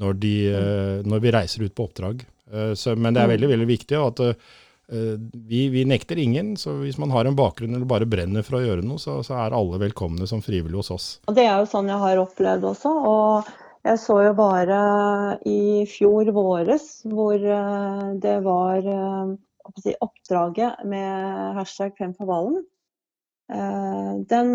når, 0.00 0.18
de, 0.22 0.34
eh, 0.54 0.96
når 1.04 1.20
vi 1.24 1.36
reiser 1.36 1.64
ut 1.68 1.76
på 1.76 1.88
oppdrag. 1.88 2.24
Eh, 2.52 2.72
Så, 2.78 2.96
men 2.96 3.12
det 3.16 3.24
er 3.24 3.32
veldig, 3.36 3.48
veldig 3.56 3.70
viktig 3.76 4.00
at 4.00 4.20
eh, 4.24 4.52
vi, 4.90 5.68
vi 5.70 5.84
nekter 5.86 6.18
ingen, 6.18 6.56
så 6.58 6.74
hvis 6.80 6.98
man 6.98 7.12
har 7.14 7.28
en 7.28 7.36
bakgrunn 7.38 7.76
eller 7.76 7.86
bare 7.86 8.08
brenner 8.10 8.42
for 8.46 8.58
å 8.58 8.62
gjøre 8.64 8.82
noe, 8.82 8.98
så, 8.98 9.20
så 9.26 9.36
er 9.38 9.54
alle 9.54 9.78
velkomne 9.78 10.26
som 10.26 10.42
frivillige 10.42 10.82
hos 10.82 10.90
oss. 10.94 11.08
Det 11.30 11.44
er 11.46 11.60
jo 11.62 11.68
sånn 11.70 11.90
jeg 11.92 12.02
har 12.02 12.22
opplevd 12.22 12.66
også. 12.72 12.94
Og 13.10 13.52
jeg 13.80 13.96
så 14.02 14.18
jo 14.26 14.32
bare 14.36 14.80
i 15.48 15.86
fjor 15.88 16.28
våres 16.36 16.88
hvor 17.08 17.36
eh, 17.40 18.02
det 18.20 18.34
var 18.44 18.84
eh, 18.84 19.94
oppdraget 20.04 20.82
med 20.84 21.56
hashtag 21.56 21.94
Fem 21.96 22.12
for. 22.18 22.58
Eh, 23.48 24.10
Den 24.28 24.52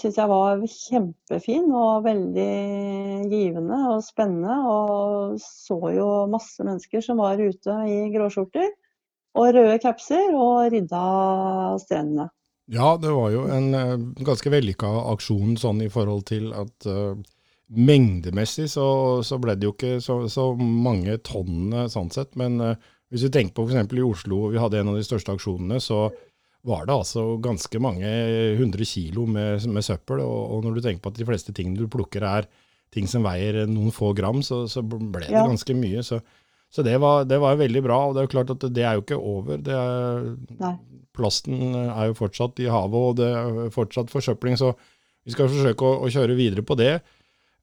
syns 0.00 0.18
jeg 0.18 0.32
var 0.32 0.66
kjempefin 0.72 1.70
og 1.70 2.08
veldig 2.08 2.50
givende 3.30 3.78
og 3.92 4.02
spennende. 4.02 4.58
Og 4.66 5.38
så 5.44 5.78
jo 5.94 6.10
masse 6.32 6.66
mennesker 6.66 7.04
som 7.04 7.22
var 7.22 7.38
ute 7.38 7.80
i 7.86 8.02
gråskjorter 8.16 8.74
og 9.36 9.50
røde 9.54 9.78
capser 9.82 10.32
og 10.34 10.72
rydda 10.72 11.02
strendene. 11.82 12.28
Ja, 12.68 12.96
det 13.00 13.12
var 13.16 13.32
jo 13.32 13.46
en 13.48 13.72
eh, 13.74 13.96
ganske 14.26 14.50
vellykka 14.52 14.88
aksjon 15.14 15.56
sånn 15.60 15.80
i 15.86 15.88
forhold 15.92 16.26
til 16.28 16.50
at 16.52 16.88
uh, 16.88 17.16
mengdemessig 17.72 18.66
så, 18.72 18.86
så 19.24 19.38
ble 19.40 19.54
det 19.56 19.68
jo 19.68 19.74
ikke 19.74 19.98
så, 20.04 20.18
så 20.28 20.50
mange 20.58 21.16
tonn 21.24 21.72
eh, 21.72 21.86
sånn 21.92 22.10
sett. 22.12 22.34
Men 22.40 22.60
uh, 22.60 22.74
hvis 23.08 23.24
vi 23.24 23.32
tenker 23.32 23.56
på 23.56 23.64
f.eks. 23.68 23.92
i 23.96 24.04
Oslo, 24.04 24.42
vi 24.52 24.60
hadde 24.60 24.82
en 24.82 24.92
av 24.92 24.98
de 25.00 25.06
største 25.06 25.32
aksjonene, 25.32 25.80
så 25.80 26.10
var 26.68 26.84
det 26.84 26.92
altså 26.92 27.22
ganske 27.40 27.80
mange 27.80 28.08
hundre 28.58 28.84
kilo 28.84 29.24
med, 29.30 29.64
med 29.72 29.86
søppel. 29.86 30.20
Og, 30.20 30.40
og 30.58 30.66
når 30.66 30.76
du 30.76 30.82
tenker 30.84 31.04
på 31.06 31.12
at 31.14 31.20
de 31.20 31.28
fleste 31.28 31.54
tingene 31.56 31.80
du 31.80 31.88
plukker 31.88 32.26
er 32.26 32.48
ting 32.92 33.08
som 33.08 33.24
veier 33.24 33.62
noen 33.68 33.94
få 33.94 34.10
gram, 34.16 34.42
så, 34.44 34.66
så 34.68 34.82
ble 34.84 35.24
det 35.24 35.32
Ja. 35.32 35.46
ganske 35.48 35.76
mye. 35.76 36.04
Så, 36.04 36.20
så 36.70 36.84
det, 36.84 36.98
var, 37.00 37.24
det 37.24 37.40
var 37.40 37.58
veldig 37.60 37.82
bra. 37.84 37.98
Og 38.06 38.14
det 38.14 38.22
er 38.22 38.28
jo 38.28 38.34
klart 38.36 38.54
at 38.54 38.66
det 38.76 38.84
er 38.84 38.98
jo 38.98 39.04
ikke 39.04 39.18
over. 39.18 39.60
Det 39.64 39.74
er, 39.74 40.74
plasten 41.16 41.76
er 41.80 42.10
jo 42.10 42.18
fortsatt 42.18 42.60
i 42.62 42.68
havet, 42.70 43.04
og 43.12 43.20
det 43.20 43.28
er 43.34 43.70
fortsatt 43.74 44.12
forsøpling, 44.12 44.58
så 44.60 44.74
vi 45.24 45.34
skal 45.34 45.48
forsøke 45.52 45.84
å, 45.84 46.02
å 46.04 46.10
kjøre 46.12 46.36
videre 46.38 46.64
på 46.64 46.76
det. 46.78 46.98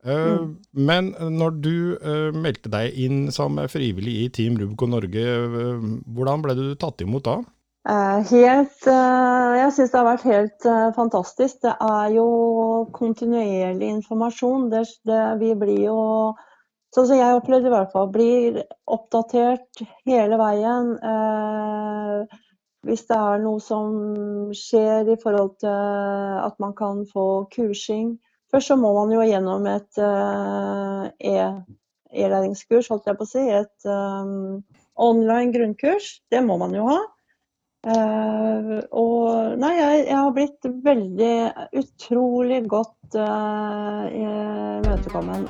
Eh, 0.06 0.42
Men 0.72 1.14
når 1.18 1.58
du 1.66 1.76
uh, 1.98 2.30
meldte 2.36 2.70
deg 2.70 2.94
inn 3.02 3.26
som 3.34 3.58
frivillig 3.72 4.16
i 4.22 4.30
Team 4.34 4.58
Rubicon 4.62 4.94
Norge, 4.94 5.24
uh, 5.26 5.86
hvordan 6.14 6.46
ble 6.46 6.58
du 6.58 6.66
tatt 6.80 7.02
imot 7.06 7.26
da? 7.26 7.42
Helt, 7.86 8.86
jeg 8.90 9.74
syns 9.76 9.92
det 9.94 10.00
har 10.00 10.08
vært 10.08 10.24
helt 10.26 10.66
fantastisk. 10.96 11.60
Det 11.62 11.74
er 11.86 12.16
jo 12.16 12.24
kontinuerlig 12.98 13.92
informasjon. 14.00 14.72
Det, 14.72 14.82
det, 15.06 15.20
vi 15.38 15.52
blir 15.62 15.84
jo, 15.84 16.00
sånn 16.96 17.10
som 17.10 17.20
jeg 17.20 17.38
opplevde 17.38 17.70
i 17.70 17.74
hvert 17.74 17.94
fall, 17.94 18.10
blir 18.14 18.62
oppdatert 18.92 19.84
hele 20.08 20.40
veien. 20.40 20.94
Eh, 20.96 22.42
hvis 22.86 23.08
det 23.10 23.18
er 23.18 23.42
noe 23.42 23.62
som 23.64 23.96
skjer 24.56 25.10
i 25.10 25.18
forhold 25.22 25.56
til 25.64 25.72
at 26.46 26.56
man 26.62 26.76
kan 26.78 27.02
få 27.10 27.48
kursing. 27.54 28.16
Først 28.54 28.72
så 28.72 28.78
må 28.80 28.94
man 28.96 29.12
jo 29.12 29.26
gjennom 29.26 29.66
et 29.68 30.00
eh, 30.00 31.08
e- 31.34 32.16
e-læringskurs, 32.16 32.92
holdt 32.94 33.10
jeg 33.10 33.20
på 33.20 33.26
å 33.26 33.32
si. 33.34 33.44
Et 33.50 33.90
eh, 33.90 34.32
online 34.96 35.52
grunnkurs. 35.56 36.20
Det 36.32 36.46
må 36.46 36.60
man 36.62 36.78
jo 36.78 36.88
ha. 36.94 37.02
Uh, 37.86 38.80
og 38.98 39.60
nei, 39.62 39.76
jeg, 39.78 39.98
jeg 40.08 40.18
har 40.18 40.32
blitt 40.34 40.70
veldig 40.88 41.36
utrolig 41.84 42.64
godt 42.72 43.20
uh, 43.20 44.10
imøtekommen. 44.10 45.46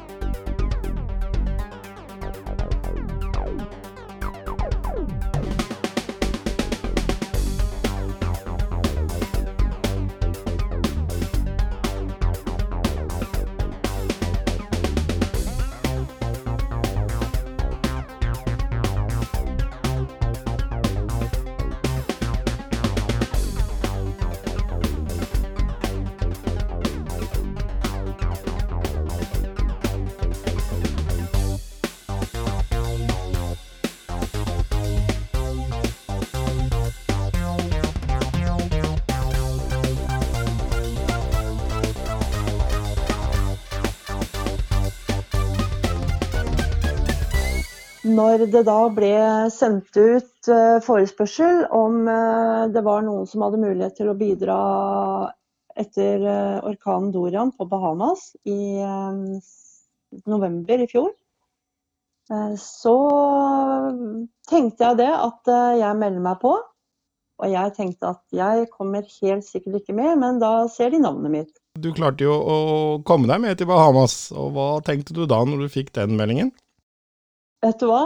Når 48.25 48.47
det 48.49 48.61
da 48.65 48.77
ble 48.89 49.15
sendt 49.53 49.97
ut 49.99 50.47
eh, 50.49 50.77
forespørsel 50.81 51.65
om 51.75 52.07
eh, 52.09 52.61
det 52.73 52.81
var 52.85 53.03
noen 53.05 53.27
som 53.29 53.43
hadde 53.45 53.59
mulighet 53.61 53.97
til 53.99 54.09
å 54.09 54.15
bidra 54.17 54.55
etter 55.77 56.23
eh, 56.23 56.63
orkanen 56.65 57.11
Dorian 57.13 57.51
på 57.53 57.67
Bahamas 57.69 58.31
i 58.49 58.81
november 60.25 60.81
i 60.81 60.87
fjor, 60.89 61.11
så 62.57 62.95
tenkte 64.49 64.87
jeg 64.87 64.99
det 65.01 65.11
at 65.11 65.51
jeg 65.77 65.99
melder 65.99 66.23
meg 66.23 66.39
på. 66.41 66.55
Og 67.43 67.51
jeg 67.51 67.73
tenkte 67.75 68.13
at 68.15 68.23
jeg 68.33 68.69
kommer 68.71 69.03
helt 69.19 69.45
sikkert 69.45 69.81
ikke 69.81 69.97
med, 69.97 70.15
men 70.23 70.39
da 70.41 70.53
ser 70.71 70.95
de 70.95 71.03
navnet 71.03 71.33
mitt. 71.33 71.51
Du 71.75 71.91
klarte 71.93 72.25
jo 72.25 72.33
å 72.39 72.57
komme 73.05 73.27
deg 73.29 73.43
med 73.43 73.59
til 73.59 73.69
Bahamas, 73.69 74.31
og 74.31 74.55
hva 74.55 74.69
tenkte 74.87 75.13
du 75.13 75.25
da 75.29 75.43
når 75.45 75.65
du 75.65 75.73
fikk 75.75 75.91
den 75.99 76.15
meldingen? 76.15 76.55
Vet 77.63 77.79
du 77.79 77.87
hva? 77.89 78.03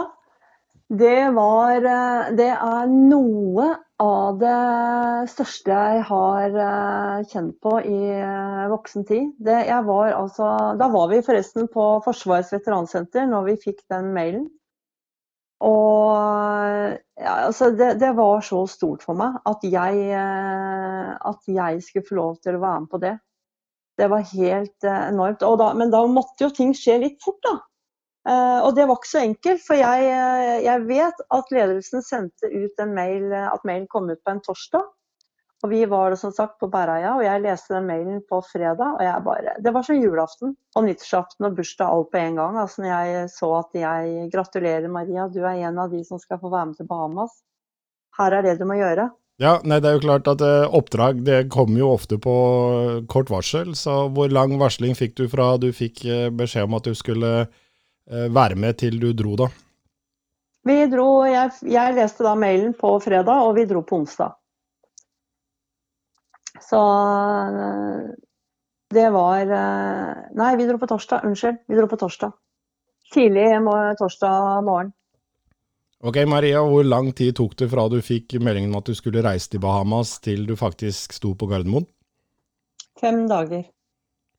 Det 0.90 1.30
var 1.36 1.84
eh, 1.86 2.30
Det 2.34 2.50
er 2.50 2.88
noe 2.90 3.66
av 4.02 4.38
det 4.40 5.28
største 5.30 5.70
jeg 5.70 6.02
har 6.08 6.56
eh, 6.64 7.26
kjent 7.30 7.54
på 7.62 7.76
i 7.84 7.98
eh, 8.16 8.64
voksen 8.72 9.06
tid. 9.06 9.28
Det, 9.38 9.60
var 9.86 10.16
altså, 10.16 10.48
da 10.80 10.88
var 10.90 11.12
vi 11.12 11.20
forresten 11.22 11.68
på 11.70 11.84
Forsvarets 12.06 12.50
veteransenter 12.56 13.28
når 13.30 13.52
vi 13.52 13.56
fikk 13.68 13.84
den 13.92 14.10
mailen. 14.16 14.48
Og 15.62 16.16
ja, 17.20 17.34
altså 17.46 17.70
det, 17.76 17.92
det 18.00 18.14
var 18.16 18.40
så 18.42 18.64
stort 18.66 19.04
for 19.04 19.14
meg 19.14 19.36
at 19.46 19.62
jeg, 19.68 20.06
at 20.16 21.50
jeg 21.52 21.82
skulle 21.84 22.08
få 22.08 22.16
lov 22.16 22.38
til 22.40 22.56
å 22.56 22.62
være 22.64 22.80
med 22.80 22.90
på 22.90 23.02
det. 23.02 23.12
Det 24.00 24.08
var 24.08 24.24
helt 24.32 24.88
enormt. 24.88 25.44
Da, 25.44 25.74
men 25.76 25.92
da 25.92 26.00
måtte 26.08 26.48
jo 26.48 26.54
ting 26.56 26.72
skje 26.74 26.96
litt 27.04 27.20
fort, 27.20 27.42
da. 27.44 27.58
Eh, 28.30 28.60
og 28.62 28.76
det 28.76 28.86
var 28.86 29.00
ikke 29.00 29.10
så 29.10 29.24
enkelt, 29.24 29.62
for 29.64 29.80
jeg, 29.80 30.06
eh, 30.06 30.62
jeg 30.66 30.86
vet 30.86 31.22
at 31.34 31.52
ledelsen 31.54 32.04
sendte 32.06 32.50
ut 32.52 32.82
en 32.82 32.94
mail, 32.94 33.26
eh, 33.32 33.48
at 33.50 33.64
mailen 33.66 33.88
kom 33.90 34.10
ut 34.10 34.20
på 34.22 34.34
en 34.34 34.42
torsdag. 34.44 34.86
Og 35.60 35.68
vi 35.68 35.82
var 35.84 36.14
som 36.16 36.32
sagt 36.32 36.54
på 36.60 36.70
Bæreia, 36.72 37.16
og 37.18 37.24
jeg 37.24 37.42
leste 37.42 37.74
den 37.74 37.88
mailen 37.88 38.22
på 38.30 38.38
fredag. 38.46 38.94
og 38.96 39.02
jeg 39.02 39.24
bare, 39.24 39.54
Det 39.60 39.74
var 39.74 39.82
som 39.82 39.96
julaften 39.96 40.56
og 40.76 40.84
nyttårsaften 40.84 41.44
og 41.44 41.56
bursdag 41.56 41.86
alt 41.86 42.10
på 42.10 42.18
en 42.18 42.36
gang. 42.36 42.56
altså 42.56 42.82
når 42.82 42.88
jeg 42.88 43.28
så 43.28 43.58
at 43.58 43.70
jeg 43.74 44.30
Gratulerer, 44.32 44.88
Maria, 44.88 45.28
du 45.28 45.44
er 45.44 45.68
en 45.68 45.78
av 45.78 45.90
de 45.90 46.02
som 46.04 46.18
skal 46.18 46.38
få 46.38 46.50
være 46.50 46.66
med 46.66 46.76
til 46.76 46.86
Bahamas. 46.86 47.42
Her 48.18 48.32
er 48.32 48.42
det 48.42 48.58
du 48.58 48.64
må 48.64 48.74
gjøre. 48.74 49.10
Ja, 49.38 49.60
nei, 49.64 49.80
det 49.80 49.88
er 49.88 49.92
jo 49.96 50.04
klart 50.04 50.28
at 50.28 50.40
eh, 50.40 50.68
oppdrag 50.68 51.24
det 51.24 51.50
kommer 51.50 51.78
jo 51.78 51.92
ofte 51.92 52.18
på 52.18 53.04
kort 53.08 53.30
varsel. 53.30 53.74
Så 53.74 54.08
hvor 54.08 54.28
lang 54.28 54.58
varsling 54.58 54.96
fikk 54.96 55.16
du 55.16 55.28
fra 55.28 55.56
du 55.56 55.72
fikk 55.72 56.04
eh, 56.04 56.30
beskjed 56.30 56.64
om 56.68 56.74
at 56.74 56.84
du 56.84 56.94
skulle 56.94 57.48
være 58.10 58.58
med 58.58 58.78
til 58.82 58.98
du 59.00 59.12
dro, 59.16 59.36
da? 59.38 59.46
Vi 60.66 60.76
dro, 60.92 61.24
jeg, 61.24 61.52
jeg 61.72 61.96
leste 61.96 62.26
da 62.26 62.34
mailen 62.36 62.74
på 62.76 62.92
fredag, 63.00 63.46
og 63.46 63.54
vi 63.56 63.64
dro 63.70 63.80
på 63.86 64.02
onsdag. 64.02 64.34
Så 66.60 66.80
eh, 66.80 68.10
det 68.94 69.08
var 69.14 69.52
eh, 69.56 70.22
Nei, 70.36 70.54
vi 70.58 70.66
dro 70.68 70.78
på 70.78 70.88
torsdag. 70.90 71.24
Unnskyld. 71.26 71.62
Vi 71.68 71.78
dro 71.78 71.88
på 71.90 71.98
torsdag. 72.00 72.34
Tidlig 73.14 73.46
torsdag 73.98 74.64
morgen. 74.66 74.92
Ok, 76.00 76.16
Maria, 76.28 76.62
hvor 76.64 76.86
lang 76.86 77.10
tid 77.12 77.34
tok 77.36 77.56
det 77.60 77.68
fra 77.68 77.84
du 77.92 77.98
fikk 78.00 78.38
meldingen 78.40 78.72
om 78.72 78.78
at 78.80 78.88
du 78.88 78.96
skulle 78.96 79.20
reise 79.24 79.50
til 79.52 79.60
Bahamas, 79.60 80.14
til 80.24 80.46
du 80.48 80.54
faktisk 80.56 81.12
sto 81.12 81.34
på 81.36 81.48
Gardermoen? 81.50 81.84
Fem 83.00 83.26
dager. 83.28 83.66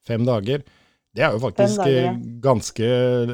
Fem 0.07 0.25
dager. 0.25 0.63
Det 1.11 1.25
er 1.25 1.33
jo 1.35 1.41
faktisk 1.43 1.83
eh, 1.91 2.13
ganske 2.43 2.87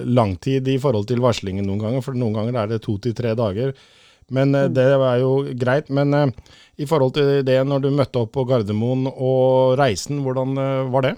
lang 0.10 0.34
tid 0.42 0.68
i 0.72 0.80
forhold 0.82 1.06
til 1.12 1.22
varslingen 1.22 1.68
noen 1.68 1.84
ganger, 1.84 2.02
for 2.06 2.18
noen 2.18 2.34
ganger 2.34 2.58
er 2.64 2.72
det 2.72 2.82
to 2.86 2.98
til 3.02 3.14
tre 3.18 3.36
dager. 3.38 3.76
Men 4.30 4.52
Mm. 4.52 4.56
eh, 4.56 4.70
det 4.70 4.84
er 4.84 5.20
jo 5.22 5.34
greit. 5.56 5.90
Men 5.90 6.14
uh, 6.14 6.28
i 6.78 6.86
forhold 6.86 7.14
til 7.14 7.46
det 7.46 7.60
når 7.68 7.80
du 7.84 7.90
møtte 7.92 8.20
opp 8.20 8.34
på 8.34 8.46
Gardermoen 8.50 9.08
og 9.08 9.78
reisen, 9.80 10.24
hvordan 10.26 10.58
uh, 10.58 10.92
var 10.92 11.02
det? 11.02 11.14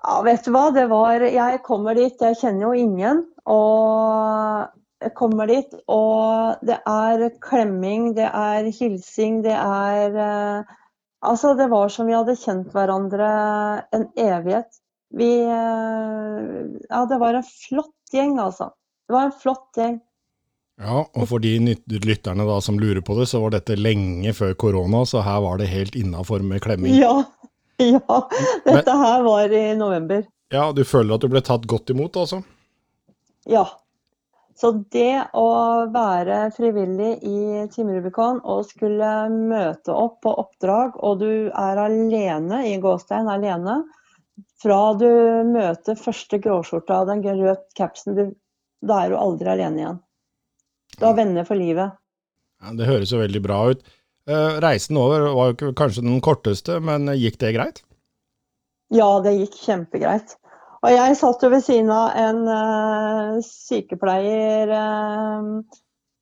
Ja, 0.00 0.20
vet 0.22 0.44
du 0.44 0.52
hva, 0.52 0.70
det 0.72 0.88
var 0.88 1.20
Jeg 1.20 1.62
kommer 1.62 1.94
dit, 1.94 2.20
jeg 2.20 2.36
kjenner 2.40 2.68
jo 2.68 2.72
ingen. 2.72 3.24
Og 3.46 4.68
jeg 5.00 5.14
kommer 5.16 5.46
dit, 5.48 5.74
og 5.88 6.60
det 6.62 6.78
er 6.86 7.30
klemming, 7.40 8.14
det 8.14 8.28
er 8.28 8.68
hilsing, 8.68 9.42
det 9.44 9.56
er 9.56 10.14
uh, 10.14 10.76
Altså, 11.20 11.52
det 11.54 11.68
var 11.68 11.90
som 11.92 12.06
vi 12.08 12.14
hadde 12.16 12.32
kjent 12.40 12.70
hverandre 12.72 13.26
en 13.92 14.06
evighet. 14.16 14.79
Vi 15.16 15.30
eh, 15.42 16.60
Ja, 16.88 17.06
det 17.06 17.18
var 17.18 17.34
en 17.34 17.46
flott 17.46 18.14
gjeng, 18.14 18.38
altså. 18.38 18.70
Det 19.06 19.16
var 19.16 19.28
en 19.28 19.36
flott 19.42 19.78
gjeng. 19.78 19.98
Ja, 20.80 21.02
og 21.04 21.26
for 21.28 21.42
de 21.44 21.58
lytterne 21.60 22.46
da 22.48 22.56
som 22.64 22.78
lurer 22.80 23.02
på 23.04 23.18
det, 23.18 23.26
så 23.28 23.42
var 23.42 23.52
dette 23.52 23.76
lenge 23.76 24.32
før 24.36 24.54
korona, 24.56 25.02
så 25.04 25.20
her 25.26 25.42
var 25.44 25.60
det 25.60 25.68
helt 25.68 25.98
innafor 25.98 26.44
med 26.46 26.62
klemming. 26.64 26.96
Ja. 27.00 27.22
Ja. 27.80 28.16
Dette 28.66 28.92
her 28.92 29.22
var 29.24 29.52
i 29.56 29.70
november. 29.72 30.26
Ja, 30.52 30.66
du 30.76 30.82
føler 30.84 31.14
at 31.14 31.22
du 31.24 31.30
ble 31.32 31.40
tatt 31.40 31.62
godt 31.64 31.88
imot, 31.94 32.18
altså? 32.20 32.42
Ja. 33.48 33.62
Så 34.60 34.74
det 34.92 35.22
å 35.32 35.46
være 35.88 36.50
frivillig 36.52 37.14
i 37.24 37.62
Team 37.72 37.88
Rubicon 37.94 38.42
og 38.44 38.66
skulle 38.68 39.08
møte 39.32 39.94
opp 39.96 40.18
på 40.26 40.34
oppdrag, 40.42 40.98
og 41.00 41.22
du 41.22 41.48
er 41.48 41.80
alene 41.80 42.60
i 42.68 42.74
gåstein, 42.82 43.30
alene, 43.32 43.78
fra 44.62 44.80
du 44.98 45.08
møter 45.50 45.98
første 45.98 46.40
gråskjorta 46.42 47.02
og 47.02 47.10
den 47.10 47.24
røde 47.24 47.58
capsen, 47.78 48.16
du, 48.16 48.32
da 48.86 49.04
er 49.04 49.12
du 49.12 49.20
aldri 49.20 49.52
alene 49.52 49.82
igjen. 49.82 50.00
Du 50.98 51.06
har 51.06 51.16
venner 51.18 51.46
for 51.48 51.58
livet. 51.58 51.96
Ja, 52.60 52.74
det 52.76 52.88
høres 52.88 53.12
jo 53.14 53.22
veldig 53.22 53.42
bra 53.44 53.60
ut. 53.72 53.86
Eh, 54.28 54.58
reisen 54.62 54.98
over 55.00 55.30
var 55.36 55.54
jo 55.54 55.72
kanskje 55.76 56.04
den 56.04 56.20
korteste, 56.24 56.76
men 56.84 57.08
gikk 57.16 57.40
det 57.40 57.54
greit? 57.56 57.82
Ja, 58.92 59.08
det 59.24 59.36
gikk 59.38 59.56
kjempegreit. 59.64 60.36
Og 60.80 60.92
jeg 60.94 61.16
satt 61.18 61.42
jo 61.44 61.50
ved 61.52 61.62
siden 61.64 61.90
av 61.92 62.16
en 62.16 62.40
uh, 62.48 63.40
sykepleier, 63.44 64.70
eh, 64.72 65.80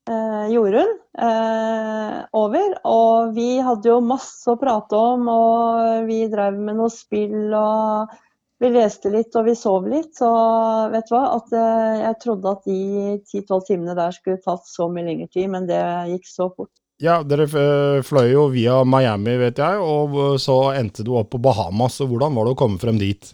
eh, 0.09 0.47
Jorunn, 0.53 0.95
eh, 1.17 2.15
over. 2.37 2.73
Og 2.89 3.35
vi 3.35 3.59
hadde 3.63 3.91
jo 3.91 3.99
masse 4.05 4.49
å 4.49 4.57
prate 4.59 4.97
om, 4.97 5.29
og 5.31 6.09
vi 6.09 6.23
drev 6.31 6.57
med 6.57 6.79
noe 6.79 6.91
spill 6.93 7.53
og 7.53 8.17
vi 8.59 8.71
leste 8.73 9.07
litt 9.13 9.35
og 9.39 9.47
vi 9.47 9.55
sov 9.55 9.87
litt. 9.87 10.11
Så 10.19 10.29
vet 10.91 11.07
du 11.07 11.15
hva, 11.15 11.23
at 11.37 11.55
eh, 11.55 12.01
jeg 12.03 12.19
trodde 12.25 12.53
at 12.57 12.67
de 12.67 12.81
10-12 13.39 13.65
timene 13.71 13.97
der 13.97 14.15
skulle 14.15 14.43
tatt 14.43 14.67
så 14.67 14.89
mye 14.91 15.07
lengre 15.07 15.29
tid, 15.31 15.49
men 15.53 15.69
det 15.69 15.81
gikk 16.11 16.27
så 16.27 16.49
fort. 16.51 16.73
Ja, 16.99 17.21
dere 17.23 17.45
eh, 17.47 18.01
fløy 18.03 18.33
jo 18.33 18.49
via 18.51 18.81
Miami, 18.83 19.37
vet 19.39 19.61
jeg, 19.63 19.79
og 19.79 20.39
så 20.43 20.61
endte 20.75 21.05
du 21.07 21.13
opp 21.15 21.31
på 21.31 21.39
Bahamas. 21.43 22.01
og 22.03 22.11
hvordan 22.11 22.35
var 22.35 22.49
det 22.49 22.57
å 22.57 22.63
komme 22.65 22.81
frem 22.81 22.99
dit? 22.99 23.31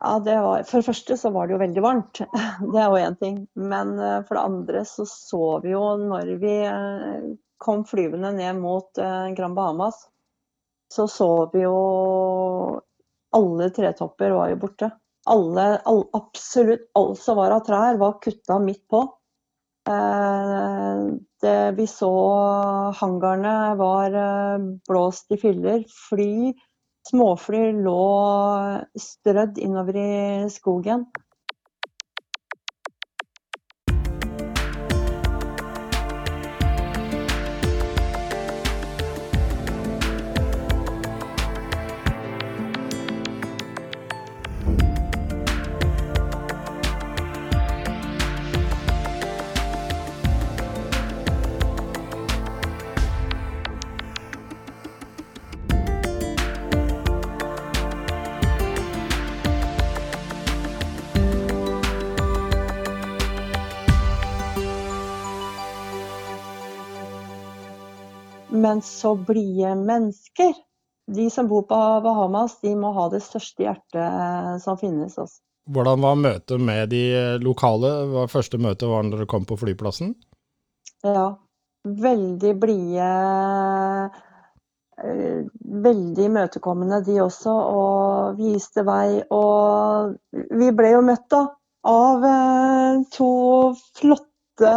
Ja, 0.00 0.18
det 0.18 0.36
var, 0.40 0.62
For 0.62 0.78
det 0.78 0.86
første 0.86 1.16
så 1.18 1.30
var 1.34 1.48
det 1.48 1.56
jo 1.56 1.62
veldig 1.62 1.82
varmt, 1.82 2.20
det 2.72 2.82
er 2.82 2.86
jo 2.86 3.00
én 3.02 3.16
ting. 3.18 3.40
Men 3.58 3.96
eh, 3.98 4.20
for 4.28 4.38
det 4.38 4.44
andre 4.46 4.84
så 4.86 5.06
så 5.10 5.42
vi 5.64 5.74
jo 5.74 5.82
når 6.04 6.36
vi 6.42 6.54
eh, 6.68 7.32
kom 7.58 7.82
flyvende 7.88 8.30
ned 8.36 8.60
mot 8.62 9.00
eh, 9.02 9.32
Gran 9.34 9.56
Bahamas, 9.58 10.04
så 10.94 11.08
så 11.10 11.30
vi 11.52 11.64
jo 11.64 11.78
alle 13.34 13.68
tretopper 13.74 14.36
var 14.36 14.54
jo 14.54 14.60
borte. 14.62 14.92
Alle, 15.28 15.66
all, 15.84 16.04
absolutt 16.16 16.86
alt 16.96 17.18
som 17.20 17.36
var 17.36 17.52
av 17.52 17.66
trær, 17.66 17.98
var 18.00 18.20
kutta 18.22 18.56
midt 18.62 18.86
på. 18.88 19.02
Det, 21.42 21.52
vi 21.76 21.84
så 21.88 22.08
hangarene 22.96 23.74
var 23.76 24.16
blåst 24.88 25.32
i 25.32 25.38
filler. 25.40 25.84
Fly 26.08 26.54
Småfly 27.08 27.70
lå 27.86 28.00
strødd 29.00 29.58
innover 29.64 29.96
i 29.96 30.10
skogen. 30.52 31.06
Men 68.68 68.84
så 68.84 69.14
blide 69.16 69.74
mennesker. 69.80 70.54
De 71.08 71.30
som 71.32 71.48
bor 71.48 71.64
på 71.68 71.76
Bahamas, 72.04 72.58
de 72.60 72.74
må 72.76 72.92
ha 72.92 73.08
det 73.08 73.22
største 73.24 73.64
hjertet 73.64 74.62
som 74.62 74.76
finnes. 74.76 75.16
Også. 75.16 75.40
Hvordan 75.72 76.00
var 76.04 76.20
møtet 76.20 76.60
med 76.60 76.88
de 76.92 77.02
lokale? 77.44 77.90
Hva 78.12 78.26
første 78.28 78.60
møte 78.60 78.88
var 78.88 79.04
når 79.04 79.22
dere 79.22 79.28
kom 79.30 79.44
på 79.48 79.56
flyplassen? 79.60 80.14
Ja, 81.04 81.30
veldig 81.84 82.54
blide. 82.60 83.08
eh, 85.00 85.44
Veldig 85.88 86.24
imøtekommende, 86.24 87.02
de 87.04 87.20
også, 87.24 87.52
og 87.52 88.40
viste 88.40 88.84
vei. 88.84 89.22
Og 89.30 90.16
vi 90.32 90.70
ble 90.72 90.92
jo 90.96 91.04
møtt 91.04 91.28
da 91.32 91.44
av 91.88 92.24
eh, 92.24 93.02
to 93.12 93.32
flotte 93.96 94.72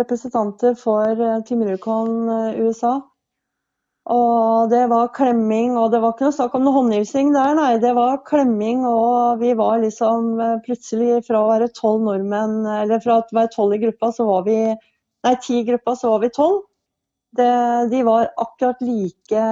representanter 0.00 0.74
for 0.78 1.10
eh, 1.10 1.42
eh, 1.42 2.60
USA. 2.62 3.00
Og 4.10 4.70
det 4.70 4.88
var 4.90 5.12
klemming, 5.14 5.76
og 5.78 5.92
det 5.92 6.00
var 6.02 6.14
ikke 6.14 6.26
noe 6.26 6.34
snakk 6.34 6.56
om 6.58 6.64
noe 6.66 6.74
håndhilsing 6.74 7.30
der, 7.36 7.52
nei. 7.54 7.76
Det 7.78 7.92
var 7.94 8.24
klemming, 8.26 8.82
og 8.88 9.38
vi 9.38 9.52
var 9.54 9.78
liksom 9.84 10.40
eh, 10.42 10.56
plutselig 10.64 11.20
fra 11.28 11.38
å 11.44 11.52
være 11.52 11.70
tolv 11.76 12.02
nordmenn, 12.08 12.64
eller 12.66 13.02
fra 13.04 13.20
å 13.20 13.26
være 13.30 13.52
tolv 13.54 13.76
i 13.76 13.80
gruppa, 13.84 14.10
så 14.16 14.26
var 14.30 14.48
vi 14.48 14.58
Nei, 15.22 15.36
ti 15.38 15.60
i 15.60 15.62
gruppa, 15.62 15.92
så 15.94 16.08
var 16.10 16.22
vi 16.24 16.32
tolv. 16.34 16.64
De 17.38 17.98
var 18.02 18.32
akkurat 18.42 18.80
like 18.82 19.42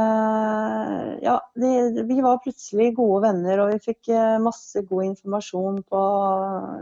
Ja, 1.23 1.37
de, 1.55 1.71
vi 2.09 2.17
var 2.21 2.41
plutselig 2.43 2.89
gode 2.97 3.23
venner, 3.29 3.63
og 3.63 3.71
vi 3.71 3.79
fikk 3.87 4.11
eh, 4.11 4.35
masse 4.43 4.83
god 4.91 5.13
informasjon 5.13 5.79
på 5.87 6.05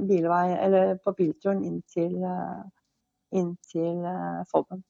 bilvei, 0.09 0.47
eller 0.57 0.97
på 1.05 1.13
bilturen 1.21 1.61
inn 1.69 1.83
til, 1.93 2.17
eh, 2.25 3.45
til 3.69 4.09
Folben. 4.49 4.81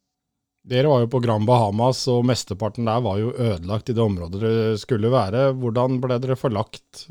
Dere 0.68 0.90
var 0.90 1.00
jo 1.00 1.08
på 1.08 1.20
Grand 1.24 1.48
Bahamas, 1.48 2.02
og 2.12 2.26
mesteparten 2.28 2.88
der 2.88 3.00
var 3.04 3.16
jo 3.20 3.30
ødelagt 3.32 3.88
i 3.88 3.94
det 3.96 4.02
området 4.04 4.40
dere 4.42 4.74
skulle 4.80 5.12
være. 5.12 5.52
Hvordan 5.56 5.96
ble 6.02 6.18
dere 6.20 6.36
forlagt? 6.36 7.06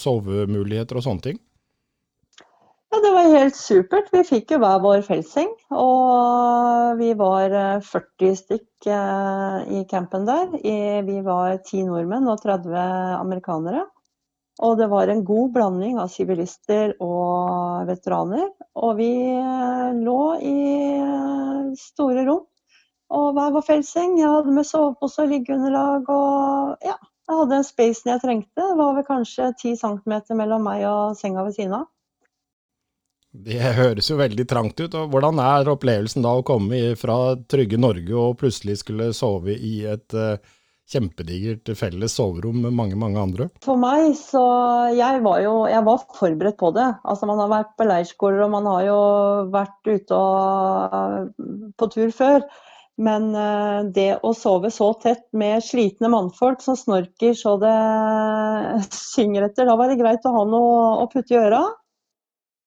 Sovemuligheter 0.00 0.96
og 0.96 1.04
sånne 1.04 1.26
ting? 1.26 1.42
Ja, 2.94 3.00
det 3.04 3.10
var 3.12 3.28
helt 3.34 3.58
supert. 3.58 4.08
Vi 4.14 4.22
fikk 4.24 4.54
jo 4.54 4.60
hver 4.62 4.80
vår 4.80 5.02
feltseng. 5.04 5.50
Og 5.76 6.96
vi 7.02 7.10
var 7.18 7.52
eh, 7.52 7.84
40 7.84 8.38
stykk 8.40 8.88
eh, 8.88 9.58
i 9.76 9.84
campen 9.90 10.24
der. 10.24 10.48
Vi 11.04 11.18
var 11.26 11.58
10 11.58 11.90
nordmenn 11.90 12.32
og 12.32 12.40
30 12.46 12.72
amerikanere. 13.18 13.84
Og 14.64 14.78
det 14.80 14.88
var 14.88 15.10
en 15.12 15.24
god 15.26 15.52
blanding 15.52 15.98
av 16.00 16.08
sivilister 16.08 16.94
og 17.04 17.84
veteraner. 17.90 18.48
Og 18.80 18.96
vi 19.02 19.12
eh, 19.36 19.88
lå 20.00 20.20
i 20.40 20.58
eh, 20.96 21.72
store 21.76 22.24
rom. 22.24 22.46
Og 23.14 23.34
hver 23.36 23.52
vår 23.54 23.66
feltseng. 23.66 24.16
Jeg 24.18 24.32
hadde 24.32 24.54
med 24.54 24.66
sovepose 24.66 25.22
og 25.22 25.34
liggeunderlag 25.34 26.08
og 26.10 26.86
ja. 26.86 26.96
Jeg 27.26 27.40
hadde 27.40 27.56
den 27.56 27.66
spacen 27.66 28.10
jeg 28.12 28.22
trengte. 28.22 28.62
Det 28.62 28.78
var 28.78 28.94
vel 28.94 29.06
kanskje 29.06 29.50
ti 29.58 29.72
centimeter 29.78 30.38
mellom 30.38 30.62
meg 30.62 30.84
og 30.86 31.16
senga 31.18 31.42
ved 31.42 31.56
siden 31.56 31.74
av. 31.80 31.88
Det 33.36 33.58
høres 33.76 34.08
jo 34.08 34.18
veldig 34.20 34.46
trangt 34.48 34.78
ut. 34.80 34.94
og 34.94 35.10
Hvordan 35.12 35.40
er 35.42 35.72
opplevelsen 35.72 36.24
da 36.24 36.36
å 36.38 36.44
komme 36.46 36.94
fra 36.98 37.34
trygge 37.50 37.80
Norge 37.80 38.14
og 38.14 38.38
plutselig 38.40 38.78
skulle 38.80 39.10
sove 39.16 39.56
i 39.56 39.80
et 39.90 40.16
uh, 40.16 40.38
kjempedigert 40.86 41.72
felles 41.76 42.14
soverom 42.16 42.62
med 42.64 42.76
mange, 42.78 42.96
mange 42.98 43.20
andre? 43.20 43.48
For 43.64 43.78
meg 43.80 44.14
så 44.20 44.44
Jeg 44.94 45.22
var 45.26 45.42
jo 45.42 45.56
jeg 45.66 45.82
var 45.88 46.06
forberedt 46.14 46.60
på 46.62 46.70
det. 46.78 46.86
Altså 47.04 47.28
Man 47.28 47.42
har 47.42 47.50
vært 47.52 47.74
på 47.76 47.88
leirskoler 47.90 48.46
og 48.46 48.54
man 48.54 48.70
har 48.70 48.86
jo 48.86 49.00
vært 49.52 49.90
ute 49.90 50.22
og, 50.22 51.34
på 51.76 51.90
tur 51.92 52.14
før. 52.14 52.46
Men 52.96 53.28
uh, 53.36 53.84
det 53.92 54.22
å 54.24 54.32
sove 54.36 54.70
så 54.72 54.92
tett 55.02 55.26
med 55.36 55.64
slitne 55.64 56.08
mannfolk 56.12 56.62
som 56.64 56.78
snorker 56.80 57.34
så 57.36 57.56
det 57.60 57.74
synger 58.96 59.50
etter, 59.50 59.68
da 59.68 59.76
var 59.76 59.92
det 59.92 59.98
greit 60.00 60.24
å 60.24 60.32
ha 60.38 60.46
noe 60.48 60.78
å 61.02 61.10
putte 61.12 61.36
i 61.36 61.40
øra. 61.40 61.64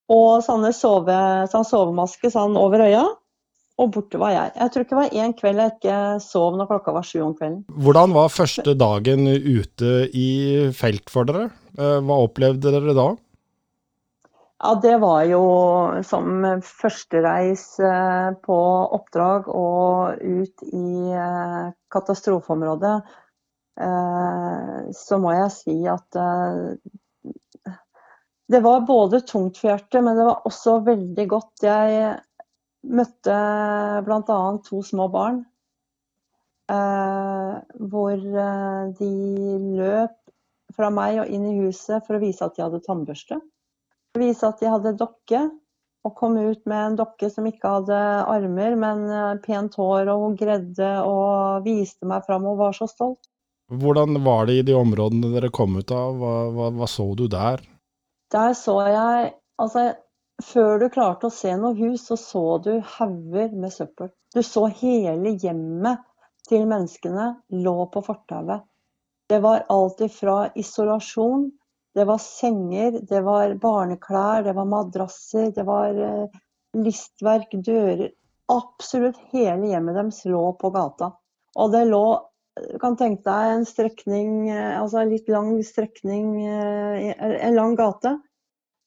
Og 0.09 0.41
sånne 0.45 0.71
sove, 0.73 1.17
sånn 1.49 1.65
sovemaske 1.65 2.31
sånn 2.33 2.57
over 2.57 2.85
øya 2.87 3.07
og 3.79 3.93
borte 3.95 4.19
var 4.19 4.33
jeg. 4.33 4.51
Jeg 4.57 4.71
tror 4.73 4.83
ikke 4.83 4.95
det 4.95 4.99
var 4.99 5.23
én 5.23 5.33
kveld 5.37 5.61
jeg 5.63 5.73
ikke 5.77 5.97
sov 6.23 6.57
når 6.59 6.69
klokka 6.71 6.93
var 6.97 7.05
sju 7.07 7.19
om 7.23 7.35
kvelden. 7.37 7.61
Hvordan 7.85 8.15
var 8.17 8.33
første 8.33 8.75
dagen 8.75 9.27
ute 9.29 9.93
i 10.11 10.29
felt 10.75 11.11
for 11.11 11.29
dere? 11.29 11.47
Eh, 11.79 11.99
hva 12.03 12.17
opplevde 12.25 12.73
dere 12.75 12.95
da? 12.97 13.07
Ja, 14.59 14.75
Det 14.75 14.97
var 14.99 15.23
jo 15.29 15.41
som 16.03 16.43
førstereis 16.67 17.63
eh, 17.79 18.29
på 18.43 18.59
oppdrag 18.99 19.47
og 19.47 20.19
ut 20.19 20.63
i 20.67 21.11
eh, 21.15 21.69
katastrofeområdet. 21.91 22.99
Så 24.91 25.15
må 25.23 25.31
jeg 25.31 25.51
si 25.55 25.73
at 25.87 26.17
det 28.51 28.59
var 28.65 28.81
både 28.83 29.21
tungt 29.23 29.55
for 29.61 29.69
hjertet, 29.69 30.01
men 30.03 30.19
det 30.19 30.25
var 30.27 30.41
også 30.49 30.73
veldig 30.83 31.25
godt. 31.31 31.63
Jeg 31.63 32.17
Møtte 32.87 33.35
bl.a. 34.05 34.39
to 34.63 34.81
små 34.87 35.09
barn. 35.11 35.41
Eh, 36.71 37.55
hvor 37.91 38.13
eh, 38.13 38.83
de 38.99 39.09
løp 39.79 40.15
fra 40.75 40.91
meg 40.93 41.19
og 41.23 41.31
inn 41.33 41.47
i 41.49 41.55
huset 41.65 42.05
for 42.05 42.15
å 42.15 42.21
vise 42.21 42.45
at 42.45 42.55
de 42.55 42.63
hadde 42.63 42.83
tannbørste. 42.85 43.39
Vise 44.19 44.47
at 44.47 44.61
de 44.61 44.69
hadde 44.71 44.97
dokke, 44.99 45.47
og 46.07 46.15
kom 46.15 46.37
ut 46.39 46.61
med 46.69 46.79
en 46.79 46.99
dokke 46.99 47.29
som 47.31 47.47
ikke 47.49 47.73
hadde 47.73 47.97
armer, 48.31 48.75
men 48.79 49.03
eh, 49.11 49.39
pent 49.43 49.75
hår, 49.79 50.07
og 50.11 50.25
hun 50.25 50.37
gredde 50.39 50.91
og 51.03 51.65
viste 51.65 52.07
meg 52.07 52.23
fram 52.27 52.47
og 52.49 52.59
var 52.61 52.77
så 52.77 52.87
stolt. 52.89 53.21
Hvordan 53.69 54.17
var 54.25 54.47
det 54.49 54.55
i 54.59 54.65
de 54.65 54.73
områdene 54.73 55.29
dere 55.35 55.51
kom 55.53 55.75
ut 55.77 55.91
av? 55.93 56.15
Hva, 56.17 56.35
hva, 56.55 56.69
hva 56.79 56.87
så 56.89 57.05
du 57.17 57.27
der? 57.29 57.61
Der 58.33 58.55
så 58.57 58.79
jeg 58.87 59.35
Altså, 59.59 59.81
før 60.39 60.77
du 60.79 60.85
klarte 60.87 61.27
å 61.27 61.33
se 61.35 61.51
noe 61.59 61.75
hus, 61.75 62.05
så 62.07 62.15
så 62.15 62.43
du 62.63 62.77
hauger 62.95 63.51
med 63.51 63.73
søppel. 63.75 64.07
Du 64.31 64.39
så 64.39 64.69
hele 64.71 65.33
hjemmet 65.35 66.05
til 66.47 66.63
menneskene 66.69 67.25
lå 67.65 67.73
på 67.91 68.03
fortauet. 68.05 68.63
Det 69.29 69.41
var 69.43 69.65
alt 69.69 69.99
ifra 70.01 70.37
isolasjon, 70.55 71.49
det 71.99 72.05
var 72.07 72.21
senger, 72.23 73.01
det 73.09 73.19
var 73.25 73.53
barneklær, 73.61 74.45
det 74.47 74.55
var 74.55 74.67
madrasser, 74.69 75.51
det 75.55 75.65
var 75.67 75.99
eh, 76.05 76.39
listverk, 76.79 77.53
dører 77.65 78.09
Absolutt 78.49 79.19
hele 79.29 79.67
hjemmet 79.69 79.93
deres 79.93 80.23
lå 80.25 80.41
på 80.57 80.71
gata. 80.73 81.11
Og 81.61 81.69
det 81.69 81.83
lå 81.85 82.05
du 82.59 82.79
kan 82.81 82.97
tenke 82.99 83.23
deg 83.23 83.51
en 83.53 83.65
strekning, 83.67 84.49
eh, 84.51 84.79
altså 84.79 85.03
en 85.03 85.13
litt 85.13 85.29
lang 85.31 85.53
strekning, 85.63 86.31
eh, 86.43 87.13
en 87.19 87.55
lang 87.55 87.75
gate. 87.79 88.17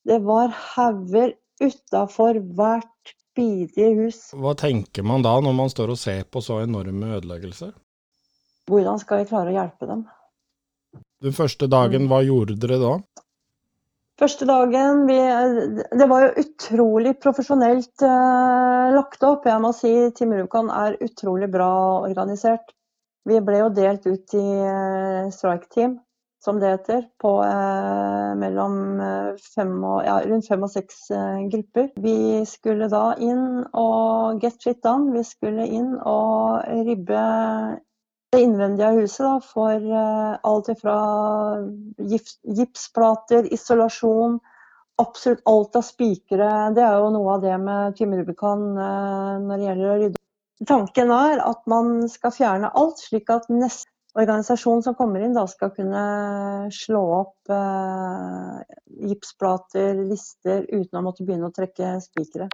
Det 0.05 0.18
var 0.27 0.53
hauger 0.75 1.37
utafor 1.62 2.40
hvert 2.59 3.14
bidige 3.37 3.92
hus. 4.01 4.20
Hva 4.35 4.57
tenker 4.59 5.07
man 5.07 5.25
da 5.25 5.38
når 5.40 5.57
man 5.57 5.72
står 5.72 5.94
og 5.94 6.01
ser 6.01 6.27
på 6.29 6.42
så 6.44 6.61
enorme 6.66 7.14
ødeleggelser? 7.16 7.72
Hvordan 8.68 9.01
skal 9.01 9.22
vi 9.22 9.31
klare 9.31 9.55
å 9.55 9.57
hjelpe 9.57 9.88
dem? 9.88 10.05
Den 11.22 11.35
første 11.37 11.68
dagen, 11.70 12.08
hva 12.11 12.22
gjorde 12.26 12.58
dere 12.58 12.78
da? 12.82 12.92
Første 14.20 14.46
dagen 14.46 15.06
vi, 15.08 15.18
Det 15.98 16.06
var 16.11 16.26
jo 16.26 16.44
utrolig 16.44 17.14
profesjonelt 17.22 18.04
eh, 18.06 18.92
lagt 18.96 19.22
opp. 19.26 19.46
Jeg 19.48 19.62
må 19.62 19.72
si 19.76 19.92
Team 20.18 20.35
Rubicon 20.37 20.70
er 20.74 20.98
utrolig 21.02 21.48
bra 21.50 21.72
organisert. 22.02 22.74
Vi 23.28 23.38
ble 23.46 23.62
jo 23.62 23.68
delt 23.74 24.06
ut 24.06 24.35
i 24.35 24.46
eh, 24.66 25.30
strike 25.35 25.70
team 25.74 26.00
som 26.42 26.58
det 26.58 26.72
heter, 26.72 27.04
på 27.22 27.37
eh, 27.46 28.32
mellom 28.38 28.74
eh, 29.00 29.42
fem 29.54 29.76
og, 29.78 30.00
ja, 30.02 30.16
rundt 30.26 30.48
fem 30.50 30.64
og 30.66 30.72
seks 30.72 31.04
eh, 31.14 31.44
grupper. 31.52 31.92
Vi 32.02 32.42
skulle 32.50 32.88
da 32.90 33.12
inn 33.22 33.62
og 33.78 34.42
get 34.42 34.58
shit 34.58 34.82
done. 34.82 35.12
Vi 35.14 35.22
skulle 35.26 35.68
inn 35.70 35.94
og 36.02 36.66
ribbe 36.88 37.22
det 38.33 38.40
innvendige 38.40 38.88
av 38.88 38.99
huset 39.01 39.25
da, 39.27 39.35
for 39.45 39.92
eh, 40.01 40.33
alt 40.49 40.68
ifra 40.73 40.97
gipsplater, 42.57 43.49
isolasjon, 43.53 44.38
absolutt 45.03 45.42
alt 45.49 45.77
av 45.77 45.85
spikere. 45.85 46.51
Det 46.77 46.85
er 46.85 46.99
jo 47.01 47.12
noe 47.12 47.37
av 47.37 47.45
det 47.45 47.59
med 47.61 47.97
Team 47.99 48.14
Rubicon 48.16 48.71
eh, 48.73 49.38
når 49.45 49.57
det 49.57 49.68
gjelder 49.68 49.90
å 49.90 49.97
rydde. 50.03 50.23
Tanken 50.68 51.11
er 51.11 51.42
at 51.42 51.64
man 51.66 52.07
skal 52.09 52.33
fjerne 52.33 52.71
alt, 52.79 53.01
slik 53.03 53.31
at 53.35 53.49
neste 53.53 53.90
organisasjon 54.16 54.85
som 54.85 54.95
kommer 54.97 55.25
inn, 55.25 55.35
da 55.37 55.45
skal 55.51 55.73
kunne 55.77 56.03
slå 56.73 57.03
opp 57.18 57.53
eh, 57.53 58.77
gipsplater, 59.12 60.05
lister, 60.09 60.64
uten 60.71 61.01
å 61.01 61.05
måtte 61.05 61.27
begynne 61.27 61.51
å 61.51 61.57
trekke 61.57 61.99
spikere. 62.05 62.49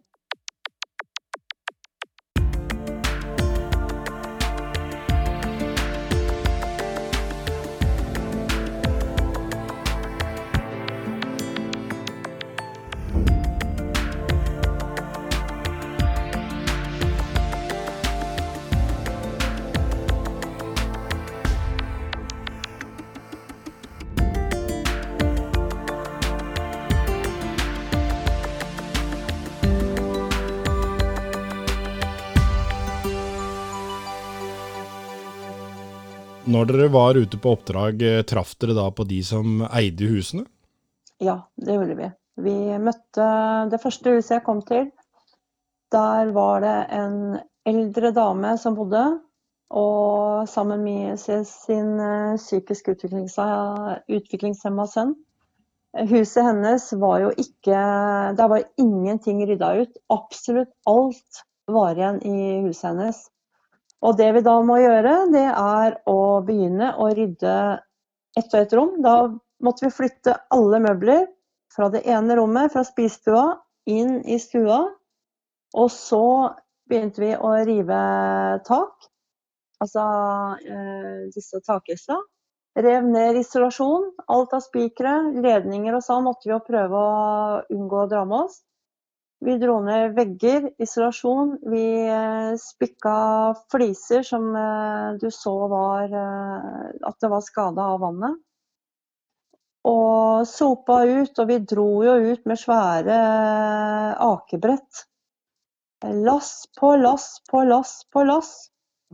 Når 36.58 36.66
dere 36.72 36.86
var 36.90 37.14
ute 37.14 37.38
på 37.38 37.52
oppdrag, 37.54 38.00
eh, 38.02 38.22
traff 38.26 38.56
dere 38.58 38.74
da 38.74 38.88
på 38.90 39.04
de 39.06 39.20
som 39.22 39.60
eide 39.68 40.08
husene? 40.10 40.42
Ja, 41.22 41.36
det 41.54 41.76
gjorde 41.76 41.94
vi. 41.94 42.08
Vi 42.42 42.54
møtte 42.82 43.26
det 43.70 43.78
første 43.78 44.16
huset 44.16 44.32
jeg 44.38 44.44
kom 44.46 44.62
til. 44.66 44.88
Der 45.94 46.32
var 46.34 46.64
det 46.64 46.74
en 46.98 47.38
eldre 47.68 48.10
dame 48.16 48.56
som 48.58 48.74
bodde, 48.74 49.04
og 49.70 50.48
sammen 50.50 50.82
med 50.82 51.22
sin 51.22 51.94
eh, 52.02 52.34
psykisk 52.42 52.90
utviklingshemma 52.90 54.88
sønn. 54.90 55.14
Huset 56.10 56.42
hennes 56.44 56.90
var 57.00 57.20
jo 57.22 57.30
ikke 57.40 57.78
Der 58.36 58.48
var 58.50 58.66
ingenting 58.76 59.46
rydda 59.46 59.70
ut. 59.82 59.94
Absolutt 60.10 60.74
alt 60.90 61.44
var 61.70 61.94
igjen 61.94 62.18
i 62.26 62.66
huset 62.66 62.90
hennes. 62.90 63.28
Og 64.06 64.14
det 64.18 64.28
vi 64.36 64.44
da 64.46 64.54
må 64.62 64.78
gjøre, 64.78 65.14
det 65.32 65.46
er 65.50 65.96
å 66.06 66.18
begynne 66.46 66.92
å 67.02 67.08
rydde 67.10 67.54
ett 68.38 68.52
og 68.52 68.60
ett 68.60 68.74
rom. 68.78 68.94
Da 69.02 69.16
måtte 69.64 69.88
vi 69.88 69.94
flytte 69.94 70.36
alle 70.54 70.80
møbler 70.84 71.26
fra 71.74 71.90
det 71.92 72.04
ene 72.06 72.36
rommet, 72.38 72.72
fra 72.72 72.84
spisestua, 72.86 73.58
inn 73.90 74.20
i 74.22 74.38
stua. 74.42 74.84
Og 75.76 75.90
så 75.92 76.24
begynte 76.88 77.22
vi 77.24 77.34
å 77.34 77.52
rive 77.66 78.00
tak, 78.68 79.08
altså 79.82 80.04
eh, 80.62 81.26
disse 81.34 81.60
takgjessa. 81.66 82.16
Rev 82.78 83.08
ned 83.10 83.36
isolasjon, 83.40 84.12
alt 84.30 84.54
av 84.54 84.62
spikere, 84.62 85.32
ledninger 85.42 85.96
og 85.98 86.04
sånn 86.06 86.24
måtte 86.28 86.46
vi 86.46 86.54
jo 86.54 86.62
prøve 86.62 87.02
å 87.02 87.60
unngå 87.74 88.04
å 88.04 88.10
dra 88.10 88.22
med 88.28 88.46
oss. 88.46 88.60
Vi 89.38 89.54
dro 89.58 89.76
ned 89.86 90.16
vegger, 90.16 90.64
isolasjon. 90.82 91.52
Vi 91.70 91.84
eh, 92.10 92.56
spikka 92.58 93.14
fliser 93.70 94.24
som 94.26 94.50
eh, 94.56 95.18
du 95.22 95.30
så 95.30 95.54
var 95.70 96.10
eh, 96.10 96.88
at 97.06 97.20
det 97.22 97.30
var 97.30 97.44
skada 97.46 97.86
av 97.94 98.02
vannet. 98.02 98.40
Og 99.86 100.42
sopa 100.50 101.04
ut, 101.06 101.38
og 101.38 101.46
vi 101.52 101.60
dro 101.62 101.86
jo 102.02 102.16
ut 102.32 102.50
med 102.50 102.58
svære 102.58 103.18
akebrett. 104.26 105.04
Lass 106.26 106.66
på 106.78 106.96
lass 106.98 107.38
på 107.50 107.62
lass 107.66 108.02
på 108.10 108.26
lass. 108.26 108.52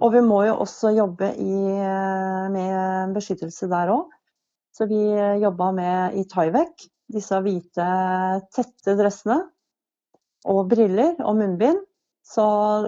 Og 0.00 0.16
vi 0.16 0.24
må 0.24 0.40
jo 0.48 0.56
også 0.64 0.90
jobbe 0.96 1.28
i, 1.38 1.54
med 2.50 3.12
beskyttelse 3.14 3.68
der 3.70 3.92
òg. 3.94 4.08
Så 4.74 4.88
vi 4.90 5.04
jobba 5.44 5.68
med 5.76 6.16
i 6.18 6.24
Tyvek, 6.26 6.88
disse 7.14 7.38
hvite, 7.44 7.86
tette 8.56 8.96
dressene. 8.98 9.44
Og 10.44 10.68
briller 10.70 11.14
og 11.24 11.38
munnbind. 11.40 11.82
Så 12.24 12.44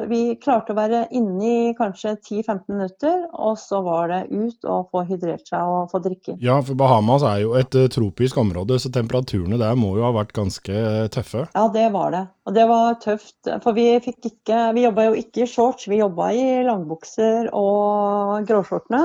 vi 0.09 0.21
klarte 0.41 0.73
å 0.73 0.77
være 0.79 1.03
inne 1.15 1.45
i 1.45 1.73
kanskje 1.77 2.15
10-15 2.15 2.63
minutter, 2.73 3.19
og 3.37 3.59
så 3.61 3.83
var 3.85 4.09
det 4.09 4.21
ut 4.33 4.65
og 4.65 4.89
få 4.95 5.03
hydrert 5.11 5.45
seg 5.51 5.61
og 5.61 5.91
få 5.93 6.01
drikke. 6.07 6.39
Ja, 6.41 6.57
for 6.65 6.79
Bahamas 6.81 7.25
er 7.29 7.43
jo 7.43 7.53
et 7.61 7.77
eh, 7.77 7.91
tropisk 7.93 8.41
område, 8.41 8.79
så 8.81 8.89
temperaturene 8.95 9.61
der 9.61 9.77
må 9.77 9.93
jo 9.99 10.07
ha 10.07 10.15
vært 10.17 10.33
ganske 10.39 10.73
eh, 10.73 11.11
tøffe. 11.13 11.45
Ja, 11.53 11.67
det 11.75 11.85
var 11.93 12.17
det. 12.17 12.25
Og 12.49 12.57
det 12.57 12.65
var 12.73 12.97
tøft. 13.05 13.37
For 13.61 13.77
vi 13.77 13.87
fikk 14.07 14.31
ikke 14.31 14.63
Vi 14.73 14.87
jobba 14.87 15.11
jo 15.11 15.21
ikke 15.21 15.45
i 15.45 15.51
shorts, 15.51 15.85
vi 15.93 16.01
jobba 16.01 16.33
i 16.33 16.49
langbukser 16.65 17.53
og 17.53 18.49
gråskjortene. 18.49 19.05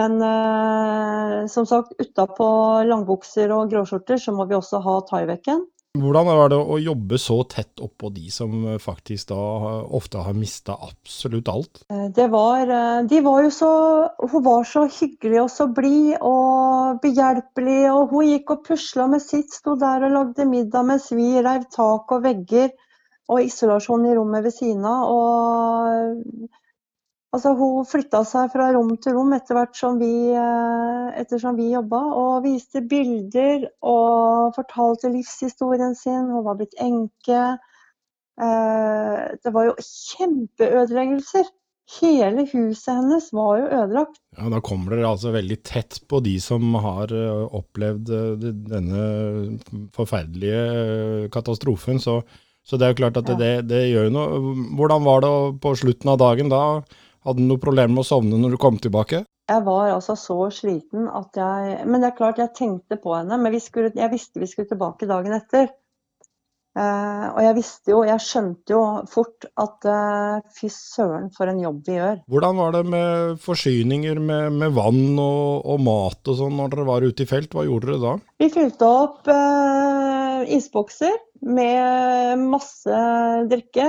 Men 0.00 0.16
eh, 0.24 1.46
som 1.52 1.68
sagt, 1.68 1.92
utapå 2.00 2.48
langbukser 2.88 3.52
og 3.52 3.68
gråskjorter 3.70 4.18
så 4.22 4.32
må 4.32 4.48
vi 4.48 4.56
også 4.56 4.80
ha 4.80 5.00
Tyvecken. 5.12 5.66
Hvordan 6.00 6.28
var 6.28 6.50
det 6.52 6.58
å 6.58 6.78
jobbe 6.80 7.18
så 7.20 7.36
tett 7.50 7.80
oppå 7.82 8.10
de 8.14 8.30
som 8.32 8.52
eh, 8.72 8.78
faktisk 8.82 9.30
da 9.32 9.38
ofte 9.98 10.22
har 10.24 10.36
mista 10.36 10.76
absolutt 10.88 11.50
alt? 11.52 11.82
Eh, 11.92 12.08
Det 12.16 12.26
var, 12.32 12.62
eh, 12.66 13.02
de 13.10 13.20
var 13.24 13.42
jo 13.46 13.52
så, 13.54 13.70
hun 14.20 14.44
var 14.44 14.66
så 14.68 14.86
hyggelig 14.90 15.40
og 15.44 15.50
så 15.52 15.68
blid 15.78 16.16
og 16.20 17.00
behjelpelig. 17.04 17.80
Og 17.92 18.12
hun 18.14 18.30
gikk 18.32 18.54
og 18.56 18.66
pusla 18.68 19.08
med 19.12 19.24
sitt, 19.24 19.52
sto 19.54 19.76
der 19.80 20.08
og 20.08 20.14
lagde 20.18 20.48
middag 20.50 20.86
mens 20.90 21.10
vi 21.14 21.32
reiv 21.40 21.66
tak 21.72 22.12
og 22.12 22.22
vegger. 22.26 22.70
Og 23.26 23.42
isolasjon 23.42 24.06
i 24.06 24.14
rommet 24.14 24.44
ved 24.46 24.54
siden 24.54 24.84
av. 24.86 25.10
altså, 27.36 27.52
hun 27.58 27.86
flytta 27.88 28.22
seg 28.26 28.50
fra 28.54 28.70
rom 28.74 28.94
til 29.02 29.16
rom 29.16 29.34
etter 29.36 29.56
hvert 29.58 29.76
som 29.78 30.00
vi, 30.00 30.32
eh, 30.32 31.08
ettersom 31.20 31.58
vi 31.58 31.70
jobba. 31.74 32.00
Og 32.16 32.46
viste 32.46 32.82
bilder 32.88 33.68
og 33.84 34.56
fortalte 34.56 35.12
livshistorien 35.12 35.94
sin. 35.98 36.30
Hun 36.32 36.44
var 36.46 36.58
blitt 36.58 36.76
enke. 36.80 37.58
Eh, 38.40 39.36
Det 39.42 39.52
var 39.52 39.64
jo 39.70 39.76
kjempeødeleggelser. 39.80 41.46
Hele 42.00 42.42
huset 42.50 42.90
hennes 42.90 43.28
var 43.32 43.60
jo 43.60 43.66
ødelagt. 43.70 44.18
Ja, 44.36 44.48
Da 44.50 44.60
kommer 44.60 44.96
dere 44.96 45.12
altså 45.12 45.30
veldig 45.30 45.62
tett 45.62 46.00
på 46.08 46.20
de 46.24 46.38
som 46.42 46.74
har 46.74 47.12
eh, 47.14 47.46
opplevd 47.54 48.10
denne 48.66 49.58
forferdelige 49.94 51.30
katastrofen. 51.30 52.00
Så, 52.02 52.22
så 52.66 52.76
det 52.76 52.86
er 52.86 52.94
jo 52.94 53.02
klart 53.04 53.16
at 53.22 53.26
det, 53.30 53.38
det, 53.38 53.68
det 53.70 53.82
gjør 53.92 54.10
noe. 54.10 54.54
Hvordan 54.76 55.04
var 55.06 55.20
det 55.22 55.34
på 55.62 55.76
slutten 55.78 56.10
av 56.10 56.18
dagen 56.18 56.50
da? 56.50 56.64
Hadde 57.26 57.42
du 57.42 57.48
noe 57.48 57.62
problem 57.62 57.96
med 57.96 58.04
å 58.04 58.06
sovne 58.06 58.38
når 58.38 58.54
du 58.54 58.60
kom 58.62 58.76
tilbake? 58.78 59.24
Jeg 59.50 59.62
var 59.66 59.92
altså 59.92 60.14
så 60.18 60.36
sliten 60.54 61.06
at 61.10 61.38
jeg 61.38 61.82
Men 61.86 62.02
det 62.02 62.12
er 62.12 62.18
klart, 62.18 62.38
jeg 62.42 62.54
tenkte 62.54 62.98
på 63.02 63.14
henne. 63.16 63.38
Men 63.38 63.54
vi 63.54 63.62
skulle, 63.62 63.90
jeg 63.94 64.12
visste 64.12 64.42
vi 64.42 64.48
skulle 64.50 64.70
tilbake 64.70 65.08
dagen 65.10 65.34
etter. 65.34 65.68
Eh, 66.76 67.26
og 67.30 67.38
jeg 67.40 67.56
visste 67.56 67.92
jo, 67.94 68.02
jeg 68.04 68.20
skjønte 68.20 68.74
jo 68.74 68.80
fort 69.08 69.46
at 69.62 69.86
eh, 69.88 70.42
fy 70.58 70.68
søren 70.68 71.30
for 71.32 71.48
en 71.48 71.62
jobb 71.62 71.78
vi 71.86 71.96
gjør. 71.96 72.18
Hvordan 72.28 72.60
var 72.60 72.74
det 72.76 72.82
med 72.92 73.38
forsyninger 73.40 74.20
med, 74.20 74.58
med 74.60 74.74
vann 74.76 75.16
og, 75.16 75.64
og 75.64 75.80
mat 75.86 76.28
og 76.28 76.36
sånn 76.42 76.58
når 76.58 76.74
dere 76.74 76.88
var 76.90 77.06
ute 77.06 77.24
i 77.24 77.30
felt? 77.30 77.56
Hva 77.56 77.64
gjorde 77.64 77.94
dere 77.94 78.02
da? 78.02 78.12
Vi 78.42 78.50
fylte 78.52 78.90
opp 79.06 79.32
eh, 79.32 80.44
isbokser 80.58 81.16
med 81.40 82.42
masse 82.50 82.98
drikke. 83.50 83.86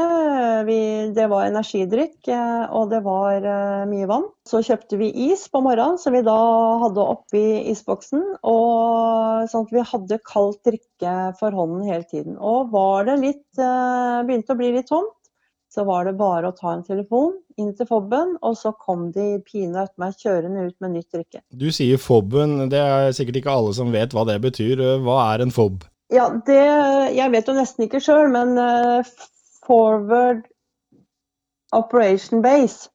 Vi, 0.68 0.80
det 1.16 1.28
var 1.32 1.48
energidrikk, 1.48 2.20
eh, 2.28 2.64
og 2.76 2.92
det 2.92 3.02
var 3.06 3.42
eh, 3.42 3.84
mye 3.90 4.08
vann. 4.10 4.28
Så 4.48 4.62
kjøpte 4.66 5.00
vi 5.00 5.10
is 5.30 5.48
på 5.52 5.62
morgenen, 5.66 6.00
som 6.02 6.16
vi 6.16 6.24
da 6.26 6.38
hadde 6.84 7.06
oppi 7.16 7.44
isboksen. 7.74 8.24
Og 8.48 9.50
sånn 9.52 9.68
at 9.68 9.76
vi 9.76 9.86
hadde 9.92 10.22
kaldt 10.28 10.64
drikke 10.68 11.16
for 11.40 11.56
hånden 11.56 11.88
hele 11.88 12.08
tiden. 12.08 12.38
Og 12.38 12.72
var 12.76 13.08
det 13.10 13.20
litt 13.24 13.62
eh, 13.62 14.24
Begynte 14.28 14.56
å 14.56 14.60
bli 14.60 14.72
litt 14.74 14.88
tomt, 14.90 15.14
så 15.72 15.84
var 15.88 16.08
det 16.08 16.16
bare 16.20 16.50
å 16.50 16.56
ta 16.56 16.72
en 16.74 16.86
telefon 16.86 17.36
inn 17.60 17.74
til 17.78 17.88
FOB-en, 17.90 18.38
og 18.46 18.56
så 18.58 18.72
kom 18.80 19.10
de 19.14 19.38
pina 19.46 19.84
etter 19.84 20.02
meg 20.02 20.18
kjørende 20.22 20.66
ut 20.70 20.76
med 20.84 20.96
nytt 20.96 21.14
drikke. 21.14 21.44
Du 21.54 21.68
sier 21.76 22.02
FOB-en, 22.02 22.68
det 22.72 22.82
er 22.82 23.14
sikkert 23.16 23.42
ikke 23.42 23.54
alle 23.54 23.76
som 23.78 23.94
vet 23.94 24.16
hva 24.16 24.26
det 24.30 24.40
betyr. 24.44 24.82
Hva 25.06 25.20
er 25.34 25.46
en 25.46 25.54
FOB? 25.54 25.86
Ja, 26.14 26.30
det 26.48 26.60
Jeg 27.18 27.32
vet 27.34 27.48
jo 27.50 27.56
nesten 27.58 27.84
ikke 27.88 28.00
sjøl, 28.04 28.30
men 28.32 28.54
eh, 28.62 29.10
Forward 29.68 30.46
Operation 31.76 32.42
Base. 32.46 32.88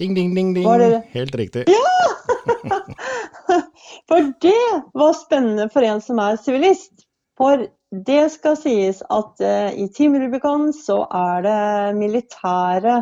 Ding, 0.00 0.14
ding, 0.16 0.34
ding, 0.34 0.54
ding. 0.56 0.66
Det- 0.80 1.02
Helt 1.12 1.34
riktig. 1.38 1.66
Ja! 1.68 2.00
For 4.10 4.32
det 4.42 4.82
var 4.94 5.12
spennende 5.14 5.68
for 5.70 5.84
en 5.86 6.00
som 6.02 6.18
er 6.22 6.38
sivilist. 6.40 7.04
For 7.38 7.66
det 8.06 8.22
skal 8.34 8.56
sies 8.58 9.02
at 9.10 9.42
uh, 9.42 9.70
i 9.74 9.86
Team 9.94 10.14
Rubicon 10.18 10.70
så 10.74 11.02
er 11.14 11.42
det 11.46 11.96
militære 11.98 12.96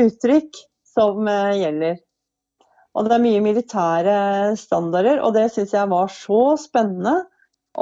uttrykk 0.00 0.60
som 0.94 1.24
uh, 1.28 1.52
gjelder. 1.56 1.96
Og 2.94 3.08
det 3.08 3.16
er 3.16 3.24
mye 3.24 3.42
militære 3.44 4.16
standarder, 4.60 5.20
og 5.24 5.34
det 5.36 5.48
syns 5.52 5.72
jeg 5.74 5.90
var 5.90 6.12
så 6.12 6.42
spennende. 6.60 7.16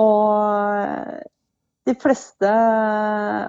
Og 0.01 1.23
de 1.83 1.95
fleste, 1.99 2.49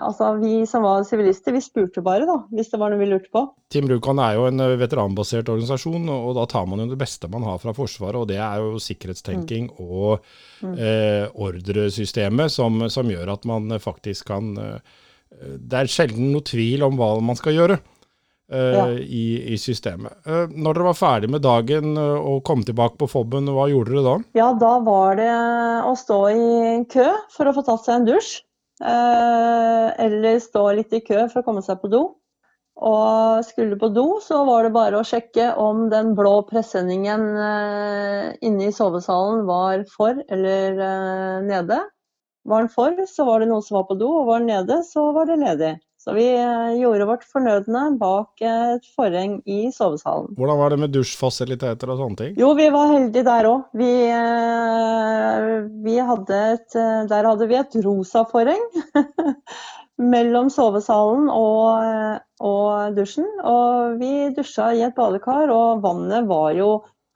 altså 0.01 0.31
vi 0.39 0.63
som 0.69 0.85
var 0.85 1.03
sivilister, 1.05 1.53
vi 1.53 1.61
spurte 1.61 2.01
bare, 2.05 2.25
da, 2.25 2.39
hvis 2.55 2.71
det 2.71 2.79
var 2.81 2.89
noe 2.89 3.01
vi 3.03 3.09
lurte 3.11 3.29
på. 3.33 3.43
Team 3.73 3.85
Rjukan 3.91 4.21
er 4.25 4.39
jo 4.39 4.47
en 4.49 4.63
eh, 4.63 4.73
veteranbasert 4.81 5.51
organisasjon, 5.53 6.09
og 6.09 6.31
da 6.39 6.47
tar 6.49 6.65
man 6.69 6.81
jo 6.81 6.87
det 6.89 6.97
beste 7.01 7.29
man 7.29 7.45
har 7.45 7.61
fra 7.61 7.75
Forsvaret, 7.77 8.17
og 8.23 8.31
det 8.31 8.39
er 8.41 8.63
jo 8.63 8.81
sikkerhetstenking 8.81 9.69
og 9.85 10.25
eh, 10.73 11.29
ordresystemet 11.29 12.53
som, 12.53 12.87
som 12.93 13.13
gjør 13.13 13.35
at 13.35 13.45
man 13.49 13.77
faktisk 13.81 14.31
kan 14.33 14.53
eh, 14.57 14.99
Det 15.33 15.77
er 15.77 15.89
sjelden 15.89 16.33
noe 16.33 16.45
tvil 16.45 16.85
om 16.85 16.97
hva 16.97 17.13
man 17.21 17.37
skal 17.37 17.57
gjøre. 17.57 17.77
Eh, 18.53 18.77
Ja. 18.77 18.85
i, 18.93 19.25
i 19.53 19.57
systemet. 19.59 20.13
Eh, 20.25 20.47
når 20.53 20.77
dere 20.79 20.87
var 20.91 20.97
ferdig 20.99 21.29
med 21.33 21.43
dagen 21.43 21.97
eh, 21.97 22.17
og 22.31 22.43
kom 22.47 22.63
tilbake 22.63 22.99
på 23.01 23.09
FOB-en, 23.11 23.49
hva 23.55 23.67
gjorde 23.71 23.91
dere 23.95 24.05
da? 24.07 24.15
Ja, 24.37 24.49
da 24.61 24.73
var 24.85 25.17
det 25.19 25.29
å 25.89 25.93
stå 25.97 26.19
i 26.31 26.81
kø 26.93 27.09
for 27.33 27.49
å 27.49 27.55
få 27.57 27.65
tatt 27.67 27.85
seg 27.87 27.99
en 28.01 28.09
dusj. 28.13 28.33
Eh, 28.83 29.87
eller 30.05 30.39
stå 30.43 30.67
litt 30.79 30.93
i 30.93 31.03
kø 31.05 31.27
for 31.31 31.41
å 31.41 31.47
komme 31.47 31.63
seg 31.65 31.81
på 31.81 31.91
do. 31.93 32.03
Og 32.83 33.43
skulle 33.45 33.75
du 33.75 33.79
på 33.79 33.91
do, 33.93 34.05
så 34.25 34.39
var 34.47 34.65
det 34.65 34.71
bare 34.73 34.97
å 34.97 35.05
sjekke 35.05 35.51
om 35.61 35.85
den 35.91 36.15
blå 36.17 36.39
presenningen 36.49 37.25
eh, 37.37 38.31
inne 38.41 38.71
i 38.71 38.73
sovesalen 38.73 39.43
var 39.45 39.83
for 39.93 40.17
eller 40.27 40.81
eh, 40.81 41.43
nede. 41.45 41.77
Var 42.49 42.65
den 42.65 42.71
for, 42.73 42.97
så 43.07 43.23
var 43.29 43.39
det 43.39 43.51
noen 43.51 43.63
som 43.63 43.77
var 43.77 43.85
på 43.87 43.95
do, 44.01 44.09
og 44.23 44.25
var 44.27 44.41
den 44.41 44.49
nede, 44.51 44.81
så 44.89 45.05
var 45.15 45.29
det 45.29 45.37
ledig. 45.45 45.69
Så 46.03 46.11
vi 46.17 46.25
eh, 46.35 46.73
gjorde 46.81 47.05
vårt 47.07 47.21
fornødne 47.23 47.83
bak 47.95 48.41
et 48.43 48.87
forheng 48.97 49.37
i 49.47 49.69
sovesalen. 49.71 50.33
Hvordan 50.35 50.59
var 50.59 50.73
det 50.73 50.79
med 50.81 50.91
dusjfasiliteter 50.91 51.93
og 51.93 52.01
sånne 52.01 52.19
ting? 52.19 52.33
Jo, 52.39 52.49
vi 52.59 52.65
var 52.73 52.91
heldige 52.91 53.23
der 53.23 53.47
òg. 53.47 53.69
Vi, 53.79 53.91
eh, 54.11 55.47
vi 55.85 55.95
hadde 56.03 56.41
et 56.57 56.75
eh, 56.75 57.05
Der 57.07 57.29
hadde 57.29 57.47
vi 57.47 57.55
et 57.55 57.77
rosa 57.85 58.25
forheng 58.27 58.65
mellom 60.13 60.51
sovesalen 60.51 61.31
og, 61.31 62.19
og 62.51 62.99
dusjen. 62.99 63.29
Og 63.47 63.95
vi 64.03 64.27
dusja 64.35 64.73
i 64.75 64.83
et 64.83 64.99
badekar, 64.99 65.47
og 65.55 65.85
vannet 65.87 66.27
var 66.27 66.51
jo 66.59 66.73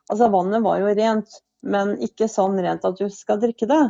Altså, 0.08 0.30
vannet 0.32 0.64
var 0.64 0.78
jo 0.80 0.92
rent, 0.96 1.34
men 1.68 1.98
ikke 2.00 2.30
sånn 2.32 2.54
rent 2.64 2.86
at 2.88 2.96
du 2.96 3.10
skal 3.12 3.42
drikke 3.42 3.68
det. 3.68 3.82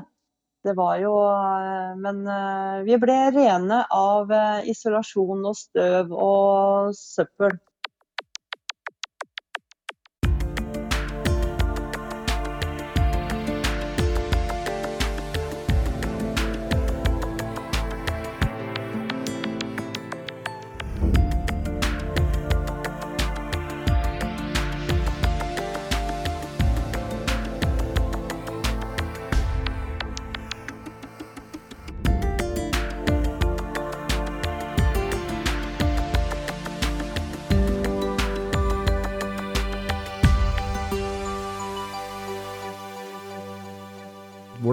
Det 0.65 0.74
var 0.74 0.98
jo 1.00 1.13
eh, 1.30 1.96
Men 2.02 2.24
eh, 2.28 2.84
vi 2.88 2.98
ble 3.02 3.17
rene 3.36 3.84
av 3.93 4.32
eh, 4.34 4.70
isolasjon 4.72 5.46
og 5.46 5.56
støv 5.58 6.13
og 6.13 6.96
søppel. 6.98 7.58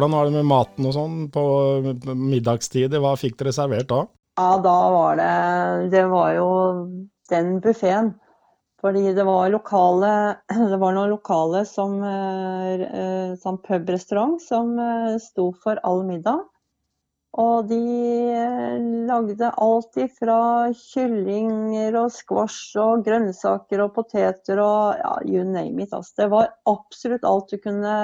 Hvordan 0.05 0.19
var 0.19 0.27
det 0.29 0.37
med 0.37 0.45
maten 0.45 0.85
og 0.85 0.93
sånn 0.93 1.21
på 1.33 1.43
middagstider? 2.13 3.01
Hva 3.01 3.15
fikk 3.17 3.39
dere 3.41 3.55
servert 3.57 3.87
da? 3.89 4.03
Ja, 4.37 4.49
da 4.61 4.73
var 4.93 5.17
det 5.17 5.29
Det 5.95 6.03
var 6.11 6.33
jo 6.37 6.49
den 7.33 7.55
buffeen. 7.65 8.11
Fordi 8.85 9.15
det 9.17 9.25
var 9.25 9.49
lokale 9.49 10.11
Det 10.73 10.77
var 10.83 10.93
noen 10.93 11.15
lokale 11.15 11.63
som 11.65 11.95
Sånn 13.41 13.57
pubrestaurant 13.65 14.43
som 14.45 14.75
eh, 14.77 15.15
sto 15.25 15.47
for 15.63 15.81
all 15.89 16.05
middag. 16.05 16.43
Og 17.41 17.71
de 17.71 17.81
lagde 19.09 19.55
alt 19.57 19.97
ifra 20.05 20.69
kyllinger 20.83 21.97
og 22.03 22.13
squash 22.13 22.77
og 22.77 23.07
grønnsaker 23.09 23.87
og 23.87 23.97
poteter 23.97 24.61
og 24.61 25.01
ja, 25.01 25.15
you 25.25 25.49
name 25.49 25.89
it. 25.89 25.97
Altså. 25.97 26.13
Det 26.21 26.29
var 26.37 26.53
absolutt 26.69 27.25
alt 27.25 27.57
du 27.57 27.57
kunne 27.65 27.97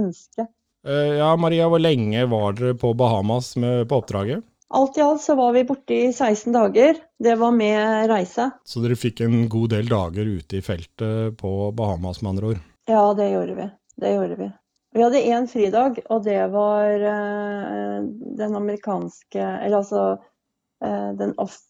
ønske. 0.00 0.48
Eh, 0.86 1.16
ja, 1.20 1.36
Maria, 1.36 1.68
hvor 1.68 1.82
lenge 1.82 2.24
var 2.30 2.54
dere 2.56 2.76
på 2.78 2.94
Bahamas 2.96 3.52
med, 3.60 3.88
på 3.88 4.00
oppdraget? 4.00 4.44
Alt 4.70 4.98
i 4.98 5.02
alt 5.02 5.22
så 5.22 5.34
var 5.34 5.52
vi 5.52 5.64
borte 5.66 5.94
i 5.94 6.12
16 6.12 6.52
dager. 6.54 6.98
Det 7.18 7.34
var 7.40 7.52
med 7.52 8.06
reise. 8.08 8.50
Så 8.64 8.80
dere 8.84 8.96
fikk 8.96 9.24
en 9.26 9.48
god 9.50 9.72
del 9.74 9.90
dager 9.90 10.30
ute 10.30 10.60
i 10.60 10.62
feltet 10.62 11.36
på 11.40 11.72
Bahamas, 11.76 12.22
med 12.22 12.30
andre 12.30 12.52
ord? 12.52 12.60
Ja, 12.86 13.02
det 13.18 13.30
gjorde 13.32 13.56
vi. 13.58 13.66
Det 14.00 14.12
gjorde 14.14 14.36
vi. 14.38 14.50
Vi 14.94 15.02
hadde 15.02 15.22
én 15.22 15.46
fridag, 15.50 15.98
og 16.10 16.22
det 16.24 16.38
var 16.50 17.02
uh, 17.02 17.98
den 18.38 18.56
amerikanske 18.58 19.38
Eller 19.38 19.76
altså 19.78 20.06
uh, 20.82 21.10
den 21.18 21.34
off 21.38 21.60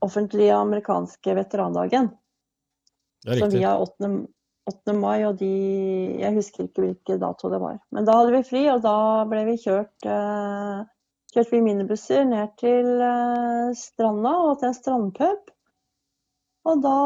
offentlige 0.00 0.54
amerikanske 0.54 1.34
veterandagen. 1.34 2.08
Det 3.24 3.32
er 3.34 3.38
Så 3.38 3.46
vi 3.50 3.58
riktig. 3.58 3.66
har 3.66 3.80
8. 3.82 4.10
8. 4.70 4.94
mai, 4.96 5.18
og 5.28 5.36
de 5.40 5.50
Jeg 6.20 6.36
husker 6.36 6.66
ikke 6.66 6.86
hvilken 6.86 7.20
dato 7.22 7.50
det 7.52 7.60
var. 7.62 7.76
Men 7.94 8.08
da 8.08 8.16
hadde 8.20 8.34
vi 8.38 8.46
fri, 8.46 8.64
og 8.72 8.82
da 8.86 8.96
ble 9.30 9.44
vi 9.50 9.60
kjørt 9.66 10.08
eh, 10.08 10.88
Kjørte 11.30 11.54
vi 11.54 11.62
minibusser 11.62 12.24
ned 12.26 12.56
til 12.58 12.88
eh, 13.06 13.70
stranda 13.78 14.32
og 14.48 14.56
til 14.58 14.72
en 14.72 14.74
strandpub. 14.74 15.52
Og 16.70 16.80
da 16.84 16.96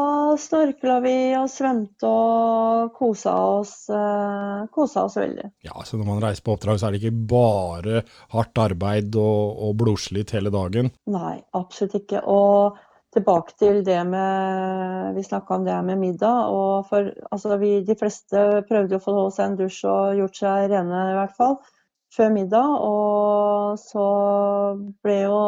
snorkla 0.41 0.97
vi 1.03 1.13
og 1.39 1.45
svømte 1.47 2.09
og 2.09 2.95
kosa 2.97 3.35
oss, 3.61 3.75
eh, 3.87 4.65
kosa 4.73 5.05
oss 5.07 5.15
veldig. 5.19 5.45
Ja, 5.63 5.77
så 5.87 5.99
når 5.99 6.09
man 6.09 6.23
reiser 6.25 6.43
på 6.43 6.57
oppdrag, 6.57 6.81
så 6.81 6.89
er 6.89 6.95
det 6.95 7.03
ikke 7.03 7.27
bare 7.31 8.01
hardt 8.33 8.63
arbeid 8.65 9.15
og, 9.15 9.61
og 9.69 9.77
blodslitt 9.79 10.33
hele 10.35 10.51
dagen. 10.51 10.91
Nei, 11.07 11.37
absolutt 11.55 12.01
ikke. 12.01 12.25
Og 12.25 12.81
tilbake 13.15 13.55
til 13.59 13.79
det 13.87 14.01
med 14.07 15.15
Vi 15.15 15.23
snakka 15.23 15.55
om 15.55 15.65
det 15.65 15.77
med 15.87 16.01
middag. 16.01 16.51
Og 16.51 16.89
for 16.89 17.09
altså 17.31 17.57
vi, 17.61 17.79
de 17.87 17.95
fleste 17.99 18.43
prøvde 18.69 18.99
å 18.99 19.03
få 19.03 19.15
seg 19.35 19.45
en 19.51 19.57
dusj 19.61 19.79
og 19.91 20.19
gjort 20.19 20.41
seg 20.41 20.67
rene, 20.73 21.01
i 21.11 21.17
hvert 21.19 21.35
fall, 21.39 21.57
før 22.15 22.35
middag. 22.35 22.75
Og 22.89 23.79
så 23.81 24.05
ble 25.05 25.17
jo 25.23 25.39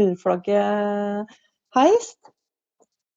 ølflagget 0.00 1.36
heist. 1.76 2.32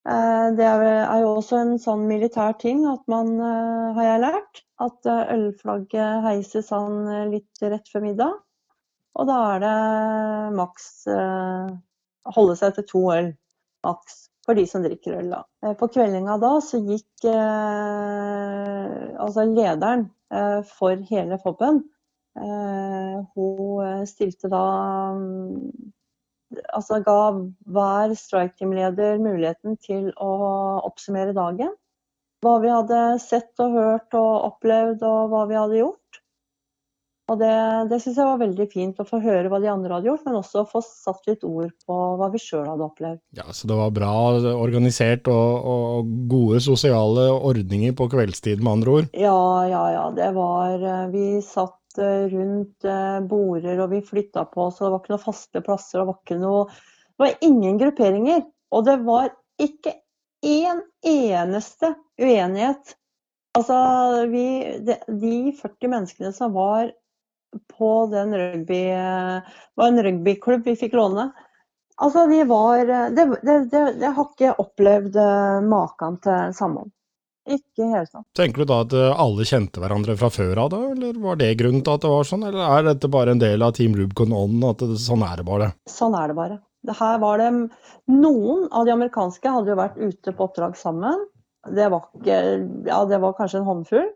Eh, 0.10 0.48
Det 0.58 0.66
er 0.66 1.20
jo 1.22 1.34
også 1.36 1.60
en 1.62 1.74
sånn 1.82 2.08
militær 2.10 2.56
ting 2.60 2.86
at 2.90 3.02
man, 3.12 3.36
eh, 3.40 3.94
har 3.98 4.04
jeg 4.08 4.24
lært, 4.26 4.64
at 4.80 5.06
eh, 5.06 5.34
ølflagget 5.36 6.24
heises 6.26 6.72
sånn 6.72 7.04
eh, 7.08 7.28
litt 7.36 7.62
rett 7.62 7.92
før 7.92 8.06
middag. 8.08 8.40
Og 9.20 9.28
da 9.28 9.38
er 9.56 9.60
det 9.66 10.56
maks 10.56 10.86
holde 12.36 12.56
seg 12.60 12.76
til 12.78 12.86
to 12.88 13.02
øl, 13.12 13.30
maks, 13.86 14.18
for 14.46 14.58
de 14.58 14.66
som 14.70 14.84
drikker 14.86 15.20
øl, 15.20 15.30
da. 15.34 15.44
Eh, 15.66 15.76
På 15.80 15.88
kveldinga 15.92 16.38
da 16.42 16.56
så 16.64 16.80
gikk 16.84 17.28
eh, 17.30 18.96
altså 19.20 19.46
lederen 19.50 20.08
eh, 20.34 20.60
for 20.78 20.96
hele 21.12 21.40
FOB-en, 21.44 21.84
eh, 22.40 23.16
hun 23.36 23.86
eh, 23.86 24.04
stilte 24.10 24.52
da 24.52 24.66
mm, 25.16 25.94
Altså 26.74 26.98
ga 27.06 27.14
hver 27.70 28.16
strike-team-leder 28.18 29.20
muligheten 29.22 29.76
til 29.86 30.08
å 30.18 30.30
oppsummere 30.88 31.36
dagen. 31.38 31.70
Hva 32.42 32.56
vi 32.64 32.72
hadde 32.74 33.02
sett 33.22 33.62
og 33.62 33.76
hørt 33.78 34.16
og 34.18 34.48
opplevd, 34.48 35.04
og 35.06 35.30
hva 35.30 35.44
vi 35.46 35.60
hadde 35.60 35.78
gjort. 35.78 36.09
Og 37.30 37.38
det, 37.38 37.54
det 37.92 38.00
syns 38.02 38.18
jeg 38.18 38.26
var 38.26 38.40
veldig 38.42 38.66
fint 38.72 39.02
å 39.02 39.06
få 39.06 39.20
høre 39.22 39.52
hva 39.52 39.60
de 39.62 39.70
andre 39.70 39.98
hadde 39.98 40.10
gjort, 40.10 40.24
men 40.26 40.40
også 40.40 40.66
få 40.70 40.82
satt 40.86 41.28
litt 41.30 41.46
ord 41.46 41.70
på 41.86 41.98
hva 42.18 42.30
vi 42.34 42.42
sjøl 42.42 42.66
hadde 42.66 42.88
opplevd. 42.88 43.22
Ja, 43.38 43.46
Så 43.54 43.70
det 43.70 43.78
var 43.78 43.94
bra 43.94 44.14
organisert 44.56 45.30
og, 45.30 45.68
og 45.74 46.14
gode 46.32 46.62
sosiale 46.66 47.28
ordninger 47.36 47.94
på 47.98 48.10
kveldstid, 48.12 48.64
med 48.64 48.80
andre 48.80 48.96
ord. 48.96 49.12
Ja, 49.14 49.42
ja, 49.70 49.84
ja. 49.94 50.06
Det 50.16 50.30
var 50.38 50.82
eh, 50.82 51.04
Vi 51.14 51.26
satt 51.46 52.02
eh, 52.02 52.26
rundt 52.34 52.86
borer, 52.86 53.28
border 53.30 53.84
og 53.86 53.94
vi 53.94 54.04
flytta 54.06 54.48
på 54.50 54.70
og 54.70 54.80
det 54.80 54.90
var 54.90 55.02
ikke 55.04 55.14
noen 55.14 55.26
faste 55.28 55.64
plasser. 55.66 56.02
Det 56.02 56.08
var 56.10 56.22
ikke 56.24 56.40
noe 56.42 56.64
Det 56.70 57.26
var 57.26 57.44
ingen 57.46 57.82
grupperinger. 57.82 58.48
Og 58.74 58.86
det 58.86 58.98
var 59.06 59.30
ikke 59.62 60.00
én 60.46 60.82
eneste 61.06 61.94
uenighet. 62.22 62.96
Altså, 63.58 63.76
vi 64.30 64.46
De, 64.86 64.98
de 65.22 65.36
40 65.58 65.94
menneskene 65.94 66.34
som 66.34 66.54
var 66.58 66.92
på 67.78 67.92
den 68.12 68.36
rugby 68.38 68.82
Det 68.94 69.80
var 69.80 69.88
en 69.88 70.04
rugbyklubb 70.04 70.68
vi 70.68 70.76
fikk 70.80 70.98
låne. 71.00 71.30
Altså, 72.00 72.28
vi 72.28 72.44
var 72.48 72.86
Det, 72.86 73.26
det, 73.44 73.58
det, 73.72 73.84
jeg 74.00 74.14
har 74.16 74.30
ikke 74.30 74.56
opplevd 74.64 75.20
eh, 75.20 75.60
maken 75.68 76.20
til 76.24 76.56
samhold. 76.56 76.94
Ikke 77.50 77.82
i 77.82 77.84
sånn. 77.84 77.94
hele 77.96 78.08
tatt. 78.08 78.26
Tenker 78.38 78.64
du 78.64 78.70
da 78.70 78.80
at 78.86 78.94
eh, 78.96 79.22
alle 79.26 79.48
kjente 79.48 79.82
hverandre 79.82 80.16
fra 80.20 80.30
før 80.32 80.64
av, 80.64 80.72
da, 80.74 80.80
eller 80.94 81.20
var 81.24 81.40
det 81.42 81.50
grunnen 81.60 81.84
til 81.84 81.98
at 81.98 82.06
det 82.06 82.12
var 82.14 82.30
sånn, 82.30 82.46
eller 82.48 82.78
er 82.78 82.88
dette 82.92 83.12
bare 83.12 83.34
en 83.36 83.42
del 83.42 83.66
av 83.66 83.74
Team 83.78 83.98
Rubicon 83.98 84.36
On, 84.36 84.56
at 84.70 84.84
det, 84.86 85.00
sånn 85.02 85.26
er 85.26 85.42
det 85.42 85.48
bare? 85.50 85.72
Sånn 85.90 86.16
er 86.20 86.32
det 86.32 86.38
bare. 86.38 86.60
Det 86.88 86.96
her 86.96 87.18
var 87.20 87.42
det 87.42 87.50
Noen 88.10 88.70
av 88.72 88.86
de 88.88 88.94
amerikanske 88.96 89.52
hadde 89.52 89.74
jo 89.74 89.80
vært 89.82 90.00
ute 90.00 90.34
på 90.36 90.46
oppdrag 90.48 90.78
sammen. 90.80 91.26
Det 91.76 91.90
var, 91.92 92.08
ikke, 92.16 92.38
ja, 92.88 93.02
det 93.10 93.20
var 93.20 93.36
kanskje 93.38 93.60
en 93.60 93.68
håndfull. 93.68 94.08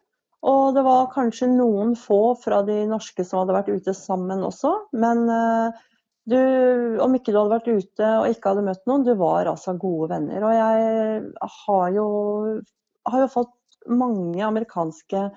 Og 0.44 0.76
det 0.76 0.84
var 0.84 1.12
kanskje 1.14 1.48
noen 1.54 1.94
få 1.96 2.36
fra 2.40 2.60
de 2.68 2.82
norske 2.90 3.24
som 3.24 3.42
hadde 3.42 3.56
vært 3.56 3.72
ute 3.72 3.96
sammen 3.96 4.44
også. 4.44 4.74
Men 5.00 5.24
eh, 5.32 5.82
du, 6.30 6.40
om 7.04 7.16
ikke 7.16 7.32
du 7.32 7.40
hadde 7.40 7.56
vært 7.56 7.72
ute 7.72 8.12
og 8.20 8.30
ikke 8.32 8.52
hadde 8.52 8.66
møtt 8.68 8.84
noen, 8.90 9.06
du 9.08 9.14
var 9.20 9.50
altså 9.52 9.76
gode 9.80 10.12
venner. 10.12 10.44
Og 10.44 10.56
jeg 10.56 11.50
har 11.58 11.86
jo, 11.96 12.08
har 13.12 13.26
jo 13.26 13.32
fått 13.32 13.54
mange 13.92 14.44
amerikanske 14.44 15.28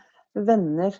venner 0.47 0.99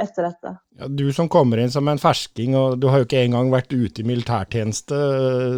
etter 0.00 0.26
dette. 0.26 0.56
Ja, 0.78 0.88
du 0.90 1.06
som 1.14 1.30
kommer 1.30 1.60
inn 1.62 1.70
som 1.70 1.86
en 1.90 2.00
fersking, 2.02 2.56
og 2.58 2.80
du 2.82 2.88
har 2.90 3.02
jo 3.02 3.06
ikke 3.06 3.22
engang 3.22 3.52
vært 3.54 3.74
ute 3.74 4.02
i 4.02 4.06
militærtjeneste, 4.08 4.98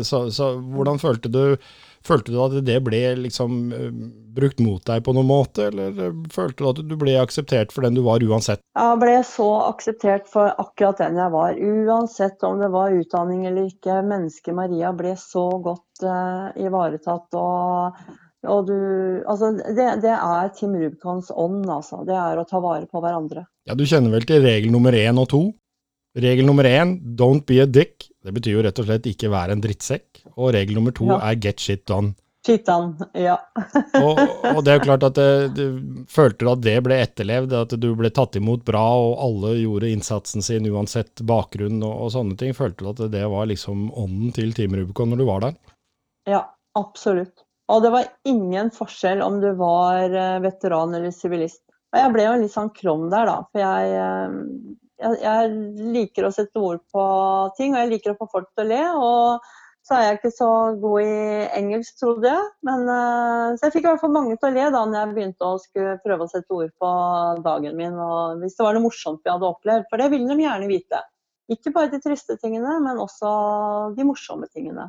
så, 0.05 0.27
så 0.33 0.53
hvordan 0.61 1.01
følte 1.01 1.33
du 1.33 1.43
Følte 2.07 2.33
du 2.33 2.38
at 2.45 2.55
det 2.66 2.77
ble 2.87 3.01
liksom 3.19 3.57
eh, 3.75 3.95
brukt 4.37 4.61
mot 4.62 4.83
deg 4.87 5.03
på 5.07 5.14
noen 5.16 5.29
måte, 5.29 5.71
eller 5.71 5.97
eh, 6.07 6.19
følte 6.33 6.62
du 6.62 6.69
at 6.71 6.83
du 6.87 6.95
ble 7.01 7.16
akseptert 7.19 7.75
for 7.75 7.87
den 7.87 7.97
du 7.99 8.03
var 8.07 8.23
uansett? 8.23 8.62
Jeg 8.77 9.01
ble 9.03 9.16
så 9.27 9.49
akseptert 9.66 10.29
for 10.31 10.53
akkurat 10.62 11.03
den 11.03 11.19
jeg 11.19 11.35
var, 11.35 11.57
uansett 11.57 12.47
om 12.47 12.62
det 12.62 12.71
var 12.75 12.95
utdanning 12.95 13.47
eller 13.49 13.73
ikke. 13.73 13.99
Mennesket 14.07 14.55
Maria 14.57 14.92
ble 14.97 15.16
så 15.19 15.49
godt 15.64 16.07
uh, 16.07 16.55
ivaretatt. 16.61 17.27
Og, 17.40 18.01
og 18.47 18.66
du 18.68 18.78
Altså, 19.26 19.53
det, 19.57 19.89
det 20.05 20.14
er 20.14 20.51
Tim 20.55 20.76
Rubicons 20.76 21.33
ånd, 21.35 21.64
altså. 21.66 22.05
Det 22.07 22.14
er 22.14 22.39
å 22.39 22.47
ta 22.47 22.61
vare 22.62 22.87
på 22.87 23.03
hverandre. 23.03 23.47
Ja, 23.66 23.74
Du 23.74 23.87
kjenner 23.89 24.14
vel 24.14 24.26
til 24.28 24.45
regel 24.45 24.70
nummer 24.74 24.95
én 24.95 25.18
og 25.18 25.31
to? 25.33 25.47
Regel 26.17 26.47
nummer 26.49 26.64
én, 26.64 26.97
don't 27.17 27.45
be 27.47 27.61
a 27.61 27.67
dick. 27.69 28.07
Det 28.25 28.33
betyr 28.33 28.57
jo 28.57 28.62
rett 28.64 28.79
og 28.81 28.87
slett 28.89 29.07
ikke 29.11 29.29
være 29.31 29.53
en 29.53 29.61
drittsekk. 29.64 30.23
Og 30.37 30.55
regel 30.57 30.79
nummer 30.79 30.95
to 30.97 31.07
Ja. 31.11 31.19
er 31.31 31.37
get 31.37 31.61
shit 31.61 31.85
done. 31.87 32.14
Shit 32.47 32.64
done, 32.64 32.95
ja. 33.19 33.35
Og, 33.99 34.19
og 34.55 34.61
det 34.64 34.71
er 34.71 34.77
jo 34.79 34.85
klart 34.85 35.03
at 35.03 35.17
det, 35.19 35.55
du 35.57 36.05
følte 36.09 36.45
du 36.47 36.51
at 36.53 36.61
det 36.62 36.77
ble 36.87 37.01
etterlevd, 37.03 37.53
at 37.59 37.75
du 37.83 37.89
ble 37.99 38.11
tatt 38.14 38.37
imot 38.39 38.62
bra, 38.64 38.85
og 39.03 39.17
alle 39.25 39.57
gjorde 39.59 39.91
innsatsen 39.91 40.45
sin 40.47 40.69
uansett 40.71 41.25
bakgrunn 41.27 41.81
og, 41.83 42.05
og 42.07 42.12
sånne 42.14 42.37
ting. 42.39 42.55
Følte 42.55 42.85
du 42.87 42.93
at 42.93 43.03
det 43.11 43.25
var 43.33 43.49
liksom 43.51 43.89
ånden 43.99 44.31
til 44.37 44.55
Team 44.55 44.77
Rubicon 44.79 45.11
når 45.11 45.19
du 45.19 45.27
var 45.27 45.43
der? 45.49 45.59
Ja, 46.31 46.45
absolutt. 46.79 47.43
Og 47.67 47.83
det 47.83 47.91
var 47.91 48.07
ingen 48.31 48.71
forskjell 48.71 49.25
om 49.27 49.41
du 49.43 49.51
var 49.59 50.07
eh, 50.14 50.39
veteran 50.47 50.95
eller 50.95 51.11
sivilist. 51.11 51.64
Og 51.91 51.99
jeg 51.99 52.14
ble 52.14 52.29
jo 52.29 52.37
litt 52.45 52.55
sånn 52.55 52.71
krom 52.79 53.09
der, 53.11 53.27
da. 53.27 53.41
For 53.51 53.64
jeg, 53.64 53.97
eh, 53.99 54.77
jeg, 55.03 55.20
jeg 55.22 55.92
liker 55.94 56.26
å 56.26 56.32
sette 56.34 56.61
ord 56.62 56.82
på 56.92 57.05
ting, 57.59 57.74
og 57.74 57.82
jeg 57.82 57.92
liker 57.94 58.14
å 58.14 58.18
få 58.20 58.28
folk 58.32 58.51
til 58.55 58.66
å 58.66 58.70
le. 58.70 58.82
Og 58.97 59.49
så 59.86 59.94
er 59.94 60.05
jeg 60.07 60.18
ikke 60.18 60.32
så 60.34 60.51
god 60.82 61.07
i 61.07 61.18
engelsk, 61.61 61.99
trodde 62.01 62.30
jeg. 62.32 62.47
Men, 62.66 62.86
eh, 62.90 63.55
så 63.55 63.68
jeg 63.68 63.76
fikk 63.76 63.84
i 63.84 63.90
hvert 63.92 64.03
fall 64.03 64.14
mange 64.16 64.38
til 64.38 64.51
å 64.51 64.55
le 64.57 64.68
da 64.74 64.82
når 64.82 64.99
jeg 64.99 65.12
begynte 65.18 65.47
å 65.47 65.61
skulle 65.62 65.99
prøve 66.03 66.26
å 66.26 66.32
sette 66.32 66.57
ord 66.57 66.72
på 66.82 66.92
dagen 67.47 67.78
min. 67.78 67.94
Og 67.94 68.42
hvis 68.42 68.59
det 68.59 68.66
var 68.66 68.78
noe 68.78 68.88
morsomt 68.88 69.22
vi 69.22 69.30
hadde 69.30 69.53
opplevd. 69.53 69.86
For 69.90 70.03
det 70.03 70.11
ville 70.14 70.32
de 70.32 70.47
gjerne 70.49 70.70
vite. 70.70 71.03
Ikke 71.53 71.70
bare 71.74 71.92
de 71.92 72.03
triste 72.03 72.34
tingene, 72.42 72.80
men 72.82 72.99
også 72.99 73.30
de 73.94 74.09
morsomme 74.09 74.51
tingene. 74.51 74.88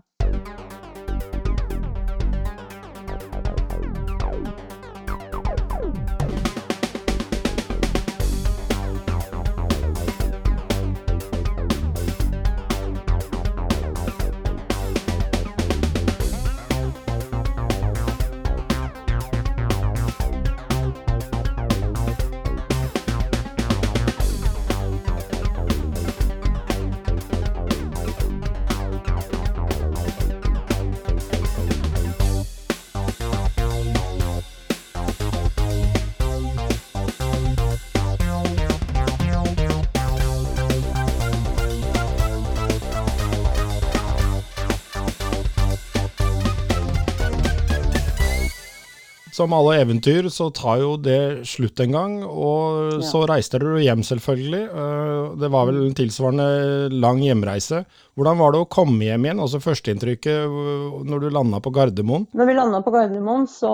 Som 49.37 49.53
alle 49.53 49.75
eventyr 49.83 50.27
så 50.33 50.49
tar 50.55 50.79
jo 50.81 50.95
det 50.97 51.45
slutt 51.45 51.77
en 51.83 51.93
gang, 51.93 52.13
og 52.25 53.03
så 53.05 53.21
reiste 53.29 53.59
dere 53.61 53.83
hjem 53.85 54.01
selvfølgelig. 54.05 54.63
Eh, 54.65 55.35
Det 55.37 55.49
var 55.53 55.67
vel 55.69 55.83
en 55.85 55.97
tilsvarende 55.97 56.47
lang 56.93 57.21
hjemreise. 57.21 57.83
Hvordan 58.17 58.39
var 58.39 58.53
det 58.55 58.61
å 58.63 58.69
komme 58.71 59.05
hjem 59.05 59.27
igjen? 59.27 59.41
Altså 59.43 59.59
førsteinntrykket 59.61 60.47
øh, 60.49 60.95
når 61.05 61.21
du 61.21 61.27
landa 61.29 61.59
på 61.61 61.69
Gardermoen? 61.75 62.25
Når 62.33 62.49
vi 62.49 62.55
landa 62.57 62.81
på 62.81 62.93
Gardermoen, 62.95 63.45
så 63.51 63.71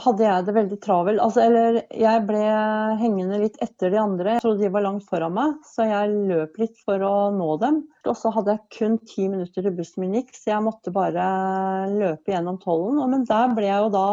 hadde 0.00 0.24
jeg 0.24 0.46
det 0.48 0.56
veldig 0.56 0.80
travelt. 0.86 1.20
Altså, 1.20 1.44
eller 1.44 1.82
jeg 1.92 2.24
ble 2.30 2.42
hengende 3.02 3.42
litt 3.44 3.60
etter 3.60 3.92
de 3.92 4.00
andre. 4.00 4.38
Jeg 4.38 4.46
trodde 4.46 4.64
de 4.64 4.72
var 4.72 4.86
langt 4.86 5.04
foran 5.10 5.36
meg, 5.36 5.60
så 5.68 5.88
jeg 5.90 6.16
løp 6.32 6.56
litt 6.62 6.80
for 6.86 7.04
å 7.04 7.14
nå 7.36 7.50
dem. 7.60 7.82
Og 8.08 8.16
så 8.18 8.32
hadde 8.34 8.56
jeg 8.56 8.78
kun 8.78 8.96
ti 9.04 9.28
minutter 9.28 9.66
til 9.68 9.76
bussen 9.76 10.06
min 10.06 10.16
gikk, 10.22 10.32
så 10.38 10.54
jeg 10.54 10.64
måtte 10.64 10.94
bare 10.94 11.26
løpe 11.92 12.32
gjennom 12.32 12.56
tollen. 12.64 13.02
Men 13.12 13.28
der 13.28 13.52
ble 13.52 13.68
jeg 13.68 13.84
jo 13.84 13.92
da 13.92 14.06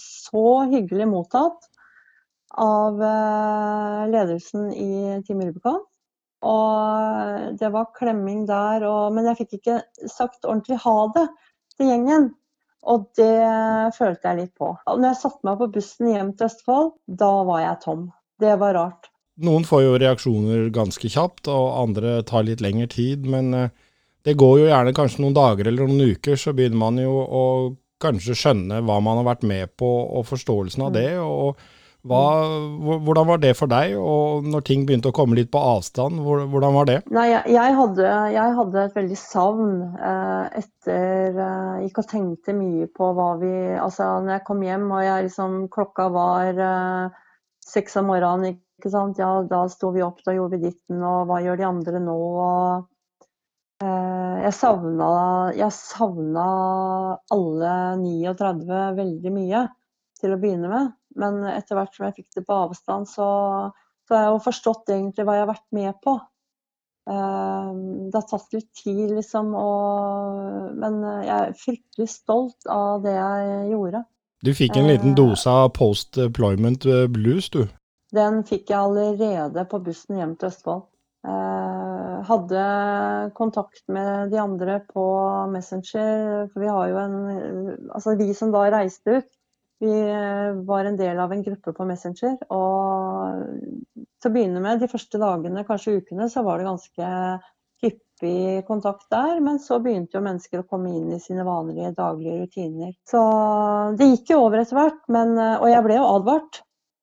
så 0.00 0.66
hyggelig 0.70 1.08
mottatt 1.10 1.68
av 2.56 3.02
eh, 3.02 4.00
ledelsen 4.12 4.70
i 4.72 5.20
Team 5.26 5.42
Rubicon. 5.44 5.82
Og 6.46 7.56
det 7.58 7.70
var 7.74 7.92
klemming 7.96 8.44
der, 8.48 8.84
og, 8.86 9.14
men 9.16 9.26
jeg 9.30 9.40
fikk 9.40 9.56
ikke 9.58 9.80
sagt 10.12 10.44
ordentlig 10.44 10.78
ha 10.84 10.98
det 11.16 11.26
til 11.76 11.90
gjengen. 11.90 12.28
Og 12.86 13.08
det 13.18 13.40
følte 13.96 14.30
jeg 14.30 14.38
litt 14.38 14.54
på. 14.54 14.70
Og 14.76 15.00
når 15.00 15.10
jeg 15.10 15.20
satte 15.24 15.48
meg 15.48 15.58
på 15.58 15.70
bussen 15.74 16.12
hjem 16.12 16.32
til 16.36 16.46
Østfold, 16.46 16.92
da 17.08 17.32
var 17.48 17.64
jeg 17.64 17.80
tom. 17.82 18.04
Det 18.38 18.52
var 18.60 18.76
rart. 18.78 19.08
Noen 19.42 19.66
får 19.68 19.82
jo 19.82 19.96
reaksjoner 20.00 20.68
ganske 20.72 21.10
kjapt, 21.12 21.50
og 21.52 21.74
andre 21.82 22.20
tar 22.28 22.46
litt 22.46 22.62
lengre 22.64 22.86
tid. 22.92 23.26
Men 23.28 23.50
eh, 23.56 23.74
det 24.28 24.36
går 24.38 24.60
jo 24.60 24.68
gjerne 24.70 24.94
kanskje 24.96 25.24
noen 25.24 25.36
dager 25.36 25.68
eller 25.68 25.88
noen 25.88 26.14
uker, 26.14 26.38
så 26.38 26.54
begynner 26.56 26.80
man 26.80 27.02
jo 27.02 27.18
å 27.24 27.44
kanskje 28.02 28.36
skjønne 28.36 28.82
hva 28.84 29.00
man 29.04 29.20
har 29.22 29.30
vært 29.32 29.46
med 29.48 29.72
på, 29.80 29.88
og 29.88 30.26
forståelsen 30.28 30.86
av 30.88 30.94
det. 30.96 31.10
og 31.22 31.56
hva, 32.06 32.22
Hvordan 33.02 33.26
var 33.26 33.40
det 33.42 33.52
for 33.58 33.70
deg, 33.70 33.96
og 33.98 34.46
når 34.46 34.64
ting 34.68 34.84
begynte 34.86 35.10
å 35.10 35.16
komme 35.16 35.38
litt 35.38 35.50
på 35.50 35.58
avstand, 35.58 36.20
hvordan 36.22 36.76
var 36.76 36.88
det? 36.90 36.98
Nei, 37.14 37.26
jeg, 37.32 37.42
jeg, 37.56 37.74
hadde, 37.80 38.10
jeg 38.34 38.56
hadde 38.60 38.84
et 38.84 38.98
veldig 38.98 39.18
savn 39.18 39.72
eh, 39.96 40.60
etter 40.62 41.40
eh, 41.46 41.80
Gikk 41.86 42.02
og 42.02 42.10
tenkte 42.12 42.54
mye 42.56 42.86
på 42.94 43.10
hva 43.16 43.30
vi 43.40 43.52
Altså, 43.74 44.06
når 44.22 44.36
jeg 44.36 44.44
kom 44.46 44.62
hjem 44.66 44.86
og 44.86 45.02
jeg 45.02 45.26
liksom 45.26 45.56
Klokka 45.72 46.08
var 46.14 46.62
eh, 46.68 47.18
seks 47.66 47.98
om 47.98 48.12
morgenen, 48.12 48.60
ikke 48.78 48.92
sant. 48.92 49.18
Ja, 49.18 49.40
da 49.48 49.64
sto 49.72 49.90
vi 49.94 50.04
opp, 50.06 50.22
da 50.22 50.36
gjorde 50.36 50.60
vi 50.60 50.68
ditten, 50.68 51.02
og 51.02 51.26
hva 51.26 51.40
gjør 51.42 51.58
de 51.58 51.66
andre 51.66 52.02
nå? 52.02 52.14
Og, 52.14 52.86
jeg 54.46 54.54
savna 54.54 55.08
Jeg 55.56 55.74
savna 55.74 56.46
alle 57.34 57.72
39 58.02 58.80
veldig 59.00 59.32
mye 59.34 59.66
til 60.20 60.32
å 60.32 60.38
begynne 60.40 60.70
med. 60.70 60.94
Men 61.16 61.42
etter 61.48 61.76
hvert 61.78 61.94
som 61.96 62.06
jeg 62.06 62.16
fikk 62.20 62.38
det 62.38 62.46
på 62.48 62.56
avstand, 62.66 63.08
så, 63.08 63.26
så 64.06 64.16
har 64.16 64.26
jeg 64.26 64.32
jo 64.34 64.42
forstått 64.46 64.92
egentlig 64.94 65.26
hva 65.26 65.36
jeg 65.36 65.44
har 65.46 65.52
vært 65.52 65.68
med 65.76 65.98
på. 66.04 66.14
Eh, 67.10 67.70
Det 68.06 68.18
har 68.20 68.26
tatt 68.30 68.56
litt 68.56 68.70
tid, 68.76 69.14
liksom, 69.16 69.54
og, 69.56 70.74
men 70.80 71.00
jeg 71.24 71.32
er 71.36 71.56
fryktelig 71.60 72.08
stolt 72.12 72.68
av 72.70 73.04
det 73.04 73.16
jeg 73.16 73.70
gjorde. 73.72 74.04
Du 74.44 74.52
fikk 74.54 74.76
en 74.76 74.88
liten 74.90 75.14
Eh. 75.14 75.18
dose 75.18 75.50
av 75.50 75.70
post 75.76 76.18
employment 76.22 76.84
blues, 77.12 77.48
du. 77.50 77.64
Den 78.14 78.44
fikk 78.44 78.70
jeg 78.70 78.78
allerede 78.78 79.64
på 79.68 79.80
bussen 79.84 80.20
hjem 80.20 80.36
til 80.36 80.52
Østfold. 80.52 80.84
Hadde 82.24 82.62
kontakt 83.36 83.82
med 83.92 84.30
de 84.32 84.38
andre 84.40 84.80
på 84.88 85.04
Messenger, 85.52 86.46
for 86.52 86.62
vi 86.62 86.70
har 86.70 86.92
jo 86.92 87.00
en 87.02 87.16
Altså 87.92 88.16
vi 88.16 88.32
som 88.34 88.54
da 88.54 88.64
reiste 88.72 89.18
ut, 89.20 89.28
vi 89.78 89.92
eh, 90.10 90.52
var 90.64 90.84
en 90.84 90.96
del 90.96 91.18
av 91.18 91.32
en 91.32 91.42
gruppe 91.42 91.72
på 91.76 91.84
Messenger. 91.84 92.38
Og 92.48 93.42
til 93.96 94.30
å 94.30 94.32
begynne 94.32 94.62
med, 94.64 94.80
de 94.80 94.88
første 94.88 95.20
dagene, 95.20 95.66
kanskje 95.68 95.98
ukene, 96.00 96.30
så 96.32 96.44
var 96.46 96.58
det 96.58 96.68
ganske 96.70 97.10
hyppig 97.84 98.64
kontakt 98.68 99.10
der. 99.12 99.40
Men 99.44 99.60
så 99.60 99.80
begynte 99.84 100.16
jo 100.16 100.24
mennesker 100.24 100.62
å 100.62 100.68
komme 100.70 100.94
inn 100.96 101.12
i 101.12 101.20
sine 101.20 101.44
vanlige 101.44 101.92
daglige 101.98 102.46
rutiner. 102.46 102.94
Så 103.08 103.20
det 104.00 104.08
gikk 104.14 104.32
jo 104.32 104.40
over 104.46 104.62
etter 104.62 104.80
hvert. 104.80 105.04
Men, 105.12 105.36
eh, 105.36 105.58
og 105.60 105.68
jeg 105.72 105.84
ble 105.88 106.00
jo 106.00 106.08
advart. 106.14 106.62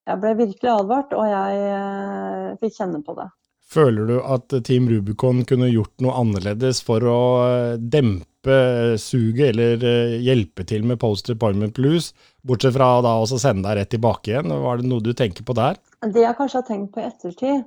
Jeg 0.10 0.20
ble 0.20 0.34
virkelig 0.36 0.74
advart, 0.74 1.14
og 1.16 1.30
jeg 1.30 1.62
eh, 1.78 2.50
fikk 2.60 2.82
kjenne 2.82 3.06
på 3.06 3.16
det. 3.22 3.30
Føler 3.74 4.06
du 4.06 4.18
at 4.22 4.54
Team 4.68 4.86
Rubicon 4.90 5.42
kunne 5.50 5.72
gjort 5.72 5.94
noe 6.04 6.14
annerledes 6.20 6.82
for 6.86 7.04
å 7.10 7.20
eh, 7.48 7.76
dempe 7.80 8.58
suget, 9.02 9.54
eller 9.54 9.86
eh, 9.88 10.18
hjelpe 10.22 10.66
til 10.70 10.86
med 10.86 11.00
post 11.02 11.32
Department 11.32 11.74
blues, 11.80 12.12
bortsett 12.46 12.76
fra 12.76 12.90
da 13.06 13.16
også 13.22 13.40
sende 13.42 13.66
deg 13.66 13.80
rett 13.80 13.94
tilbake 13.96 14.34
igjen? 14.34 14.54
Var 14.66 14.82
det 14.82 14.90
noe 14.92 15.04
du 15.06 15.14
tenker 15.18 15.48
på 15.48 15.56
der? 15.58 15.80
Det 16.04 16.22
jeg 16.22 16.38
kanskje 16.38 16.60
har 16.60 16.68
tenkt 16.68 16.94
på 16.94 17.02
i 17.02 17.08
ettertid, 17.08 17.64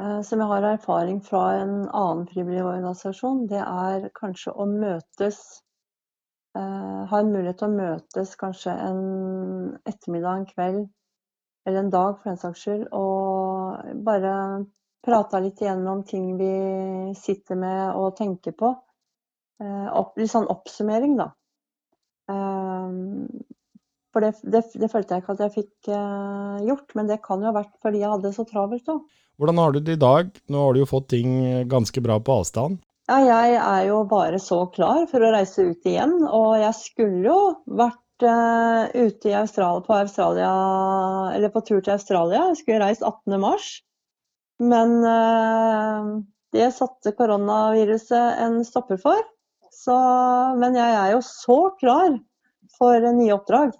eh, 0.00 0.20
som 0.24 0.40
jeg 0.40 0.52
har 0.54 0.68
erfaring 0.70 1.20
fra 1.26 1.42
en 1.58 1.74
annen 1.90 2.24
frivillig 2.30 2.64
organisasjon, 2.64 3.44
det 3.50 3.60
er 3.60 4.08
kanskje 4.16 4.54
å 4.54 4.68
møtes 4.70 5.42
eh, 6.56 7.00
Ha 7.10 7.20
en 7.20 7.34
mulighet 7.34 7.58
til 7.60 7.68
å 7.68 7.74
møtes 7.74 8.36
kanskje 8.40 8.72
en 8.86 9.02
ettermiddag, 9.84 10.38
en 10.38 10.48
kveld 10.48 10.84
eller 11.66 11.80
en 11.80 11.92
dag 11.92 12.16
for 12.20 12.30
den 12.30 12.40
saks 12.40 12.64
skyld, 12.64 12.88
og 12.92 14.00
bare 14.04 14.32
prata 15.04 15.40
litt 15.42 15.60
igjennom 15.62 16.02
ting 16.08 16.34
vi 16.38 16.52
sitter 17.18 17.58
med 17.60 17.96
og 17.98 18.16
tenker 18.18 18.56
på. 18.56 18.74
Eh, 19.62 19.88
opp, 19.94 20.16
litt 20.18 20.32
sånn 20.32 20.48
oppsummering, 20.50 21.18
da. 21.20 21.28
Eh, 22.30 22.94
for 24.14 24.24
det, 24.24 24.32
det, 24.46 24.62
det 24.78 24.90
følte 24.90 25.16
jeg 25.16 25.24
ikke 25.24 25.36
at 25.36 25.44
jeg 25.44 25.54
fikk 25.58 25.92
eh, 25.92 26.64
gjort, 26.68 26.96
men 26.98 27.10
det 27.10 27.20
kan 27.24 27.42
jo 27.42 27.50
ha 27.50 27.56
vært 27.56 27.74
fordi 27.82 28.02
jeg 28.02 28.10
hadde 28.12 28.28
det 28.28 28.36
så 28.36 28.46
travelt 28.48 28.90
òg. 28.94 29.04
Hvordan 29.38 29.58
har 29.58 29.74
du 29.74 29.80
det 29.82 29.96
i 29.96 30.02
dag? 30.02 30.34
Nå 30.54 30.62
har 30.62 30.74
du 30.74 30.84
jo 30.84 30.90
fått 30.90 31.08
ting 31.10 31.32
ganske 31.70 32.02
bra 32.02 32.20
på 32.22 32.38
avstand. 32.42 32.82
Ja, 33.10 33.18
jeg 33.20 33.56
er 33.60 33.82
jo 33.90 34.04
bare 34.08 34.38
så 34.40 34.62
klar 34.72 35.04
for 35.10 35.20
å 35.20 35.32
reise 35.34 35.66
ut 35.66 35.88
igjen, 35.88 36.22
og 36.24 36.54
jeg 36.56 36.72
skulle 36.78 37.26
jo 37.26 37.40
vært 37.66 38.24
uh, 38.24 38.86
ute 38.94 39.28
i 39.28 39.34
Australia, 39.36 39.82
på 39.84 39.96
Australia, 39.98 40.52
eller 41.34 41.52
på 41.52 41.60
tur 41.66 41.82
til 41.82 41.92
Australia. 41.98 42.46
Jeg 42.52 42.62
skulle 42.62 42.80
reist 42.80 43.04
18. 43.04 43.36
men 44.62 45.04
eh, 45.04 46.20
det 46.52 46.70
satte 46.74 47.12
koronaviruset 47.12 48.38
en 48.38 48.64
stopper 48.64 49.00
for. 49.02 49.22
Så, 49.74 49.96
men 50.60 50.76
jeg 50.78 50.94
er 50.94 51.10
jo 51.16 51.24
så 51.26 51.58
klar 51.80 52.14
for 52.78 53.08
nye 53.16 53.34
oppdrag. 53.34 53.74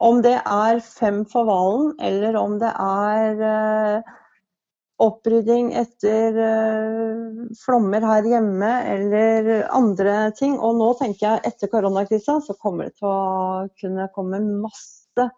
Om 0.00 0.22
det 0.24 0.38
er 0.38 0.80
fem 0.84 1.24
for 1.28 1.48
hvalen, 1.48 1.90
eller 2.00 2.38
om 2.40 2.56
det 2.62 2.70
er 2.70 3.42
eh, 3.48 4.14
opprydding 5.00 5.72
etter 5.76 6.38
eh, 6.46 7.50
flommer 7.60 8.06
her 8.06 8.30
hjemme 8.30 8.70
eller 8.94 9.50
andre 9.74 10.30
ting. 10.38 10.56
Og 10.56 10.78
nå 10.78 10.92
tenker 11.02 11.26
jeg 11.26 11.44
etter 11.50 11.72
koronakrisa 11.74 12.38
så 12.46 12.56
kommer 12.62 12.88
det 12.88 13.00
til 13.00 13.10
å 13.10 13.68
kunne 13.80 14.08
komme 14.14 14.44
masse 14.62 15.28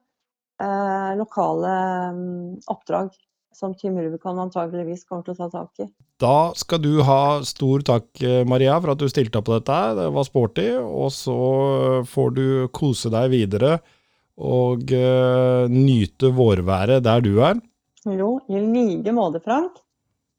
lokale 1.18 1.70
mm, 2.14 2.50
oppdrag 2.70 3.08
som 3.56 3.74
Team 3.78 3.98
Rubicon 4.00 4.40
antageligvis 4.42 5.04
kommer 5.08 5.24
til 5.26 5.34
å 5.34 5.40
ta 5.40 5.48
tak 5.52 5.84
i. 5.84 5.88
Da 6.22 6.52
skal 6.58 6.82
du 6.82 7.02
ha 7.06 7.40
stor 7.46 7.82
takk, 7.86 8.08
eh, 8.22 8.42
Maria, 8.48 8.78
for 8.80 8.94
at 8.94 9.02
du 9.02 9.08
stilte 9.10 9.40
opp 9.40 9.48
på 9.48 9.56
dette. 9.58 9.78
Det 9.98 10.08
var 10.14 10.28
sporty. 10.28 10.68
Og 10.82 11.10
så 11.14 11.38
får 12.08 12.34
du 12.38 12.46
kose 12.74 13.12
deg 13.12 13.32
videre 13.34 13.76
og 14.42 14.88
uh, 14.96 15.68
nyte 15.68 16.32
vårværet 16.34 17.04
der 17.04 17.20
du 17.22 17.34
er. 17.44 17.58
Jo, 18.08 18.38
i 18.50 18.58
like 18.58 19.12
måte, 19.14 19.42
Frank. 19.44 19.76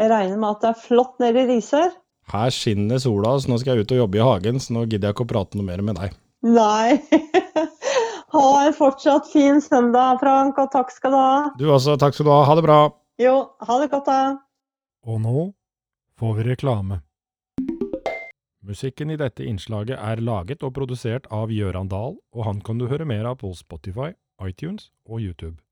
Jeg 0.01 0.09
regner 0.11 0.39
med 0.39 0.49
at 0.55 0.63
det 0.63 0.71
er 0.71 0.81
flott 0.81 1.21
nede 1.21 1.43
i 1.43 1.51
Risør. 1.53 1.93
Her 2.33 2.51
skinner 2.55 2.99
sola, 3.03 3.35
så 3.39 3.51
nå 3.51 3.59
skal 3.61 3.77
jeg 3.77 3.85
ut 3.85 3.93
og 3.95 4.01
jobbe 4.01 4.19
i 4.19 4.25
hagen, 4.25 4.59
så 4.59 4.75
nå 4.75 4.85
gidder 4.87 5.09
jeg 5.09 5.17
ikke 5.17 5.27
å 5.27 5.31
prate 5.33 5.59
noe 5.59 5.67
mer 5.67 5.83
med 5.85 5.99
deg. 5.99 6.17
Nei. 6.43 6.97
ha 8.33 8.47
en 8.65 8.75
fortsatt 8.75 9.29
fin 9.31 9.61
søndag, 9.61 10.19
Frank, 10.23 10.57
og 10.59 10.71
takk 10.73 10.91
skal 10.93 11.13
du 11.13 11.19
ha. 11.19 11.37
Du 11.59 11.67
også, 11.69 11.97
takk 12.01 12.15
skal 12.17 12.27
du 12.27 12.33
ha. 12.33 12.41
Ha 12.49 12.57
det 12.57 12.65
bra. 12.65 12.79
Jo, 13.21 13.53
ha 13.59 13.75
det 13.77 13.91
godt, 13.91 14.07
da. 14.09 14.21
Og 15.05 15.19
nå 15.21 15.53
får 16.17 16.37
vi 16.39 16.45
reklame. 16.47 17.01
Musikken 18.63 19.11
i 19.13 19.17
dette 19.19 19.45
innslaget 19.45 19.99
er 19.99 20.21
laget 20.23 20.63
og 20.63 20.73
produsert 20.73 21.27
av 21.29 21.51
Gjøran 21.53 21.91
Dahl, 21.91 22.15
og 22.33 22.45
han 22.47 22.61
kan 22.65 22.79
du 22.79 22.87
høre 22.87 23.05
mer 23.05 23.27
av 23.29 23.37
på 23.43 23.51
Spotify, 23.53 24.13
iTunes 24.41 24.89
og 25.05 25.21
YouTube. 25.21 25.62